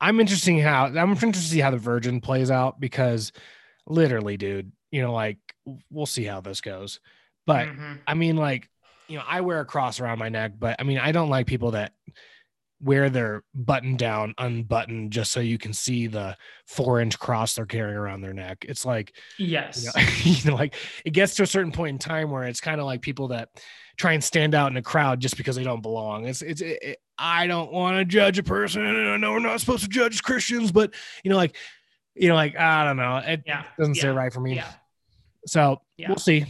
[0.00, 3.32] I'm interesting how I'm interested to see how the Virgin plays out because
[3.86, 5.38] literally, dude, you know, like
[5.90, 7.00] we'll see how this goes.
[7.46, 7.98] But Mhm.
[8.06, 8.68] I mean, like,
[9.08, 11.46] you know, I wear a cross around my neck, but I mean, I don't like
[11.46, 11.92] people that
[12.80, 16.36] wear their button down unbuttoned just so you can see the
[16.66, 18.64] four inch cross they're carrying around their neck.
[18.68, 19.84] It's like, yes.
[19.84, 20.08] you know,
[20.38, 22.86] you know, like it gets to a certain point in time where it's kind of
[22.86, 23.48] like people that
[23.96, 26.26] try and stand out in a crowd just because they don't belong.
[26.26, 28.84] It's, it's, it, it- I don't want to judge a person.
[28.84, 30.92] I know we're not supposed to judge Christians, but
[31.22, 31.54] you know, like,
[32.16, 33.18] you know, like, I don't know.
[33.18, 33.62] It Yeah.
[33.78, 34.56] doesn't sit right for me.
[34.56, 34.68] Yeah.
[35.46, 36.08] So Yeah.
[36.08, 36.44] we'll see.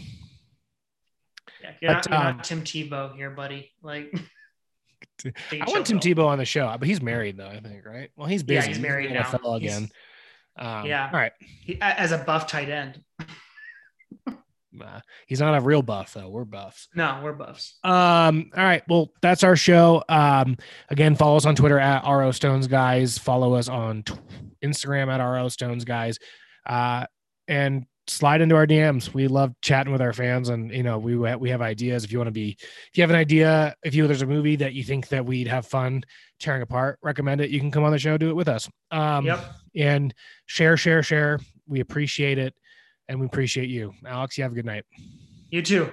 [1.62, 1.72] Yeah.
[1.80, 3.72] You're, But, not, you're um, not Tim Tebow here, buddy.
[3.82, 4.12] Like,
[5.52, 7.48] I want Tim Tebow on the show, but he's married though.
[7.48, 8.10] I think, right?
[8.16, 8.56] Well, he's busy.
[8.56, 9.22] Yeah, he's married now.
[9.22, 9.90] NFL He's- again.
[10.56, 11.06] Um, yeah.
[11.12, 11.32] All right.
[11.40, 13.02] He, as a buff tight end.
[14.84, 16.28] Uh, he's not a real buff though.
[16.28, 16.88] We're buffs.
[16.96, 17.78] No, we're buffs.
[17.84, 18.50] Um.
[18.56, 18.82] All right.
[18.88, 20.02] Well, that's our show.
[20.08, 20.56] Um.
[20.88, 23.16] Again, follow us on Twitter at RO Stones Guys.
[23.16, 24.14] Follow us on t-
[24.64, 26.18] Instagram at RO Stones Guys.
[26.66, 27.06] Uh.
[27.46, 29.12] And slide into our DMs.
[29.12, 32.04] We love chatting with our fans, and you know we we have ideas.
[32.04, 34.56] If you want to be, if you have an idea, if you there's a movie
[34.56, 36.04] that you think that we'd have fun
[36.38, 37.50] tearing apart, recommend it.
[37.50, 38.68] You can come on the show, do it with us.
[38.90, 39.26] Um.
[39.26, 39.44] yep.
[39.76, 40.14] And
[40.46, 41.40] share, share, share.
[41.66, 42.54] We appreciate it,
[43.08, 44.38] and we appreciate you, Alex.
[44.38, 44.84] You have a good night.
[45.50, 45.90] You too.